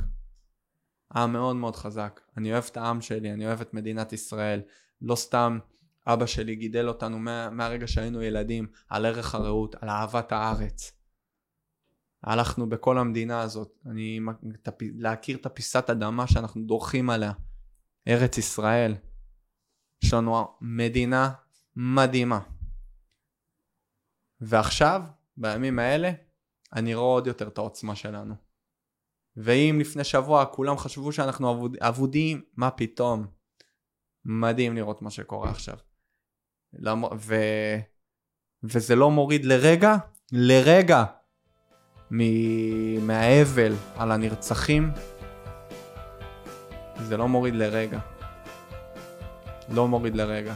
עם 1.16 1.34
מאוד 1.34 1.56
מאוד 1.56 1.76
חזק. 1.76 2.22
אני 2.38 2.52
אוהב 2.54 2.64
את 2.72 2.78
העם 2.78 3.02
שלי, 3.02 3.34
אני 3.34 3.48
אוהב 3.48 3.62
את 3.62 3.74
מדינת 3.74 4.14
ישראל. 4.14 4.62
לא 5.02 5.16
סתם 5.16 5.60
אבא 6.08 6.26
שלי 6.26 6.56
גידל 6.56 6.88
אותנו 6.88 7.20
מה, 7.20 7.50
מהרגע 7.50 7.88
שהיינו 7.88 8.22
ילדים 8.22 8.68
על 8.90 9.06
ערך 9.06 9.36
הרעות, 9.36 9.76
על 9.76 9.90
אהבת 9.90 10.32
הארץ. 10.32 10.92
הלכנו 12.24 12.70
בכל 12.70 12.98
המדינה 12.98 13.42
הזאת, 13.42 13.80
אני, 13.86 14.20
להכיר 14.80 15.38
את 15.38 15.46
הפיסת 15.46 15.90
אדמה 15.90 16.28
שאנחנו 16.28 16.64
דורכים 16.64 17.10
עליה, 17.10 17.32
ארץ 18.08 18.38
ישראל. 18.38 18.96
יש 20.04 20.14
לנו 20.14 20.58
מדינה 20.62 21.32
מדהימה. 21.76 22.40
ועכשיו, 24.42 25.02
בימים 25.38 25.80
האלה, 25.80 26.12
אני 26.74 26.96
רואה 26.96 27.06
עוד 27.14 27.28
יותר 27.28 27.48
את 27.48 27.58
העוצמה 27.58 27.96
שלנו. 27.96 28.36
ואם 29.38 29.78
לפני 29.80 30.04
שבוע 30.04 30.46
כולם 30.46 30.78
חשבו 30.78 31.12
שאנחנו 31.12 31.52
אבוד, 31.52 31.78
אבודים, 31.82 32.42
מה 32.58 32.72
פתאום? 32.72 33.28
מדהים 34.26 34.76
לראות 34.76 35.02
מה 35.02 35.10
שקורה 35.10 35.50
עכשיו. 35.50 35.78
ו... 37.18 37.36
וזה 38.64 38.96
לא 38.96 39.12
מוריד 39.12 39.46
לרגע, 39.46 39.96
לרגע, 40.32 41.04
מ... 42.12 42.20
מהאבל 43.08 43.74
על 43.96 44.12
הנרצחים. 44.12 44.92
זה 47.02 47.18
לא 47.18 47.28
מוריד 47.28 47.56
לרגע. 47.56 48.00
לא 49.70 49.88
מוריד 49.88 50.16
לרגע. 50.16 50.54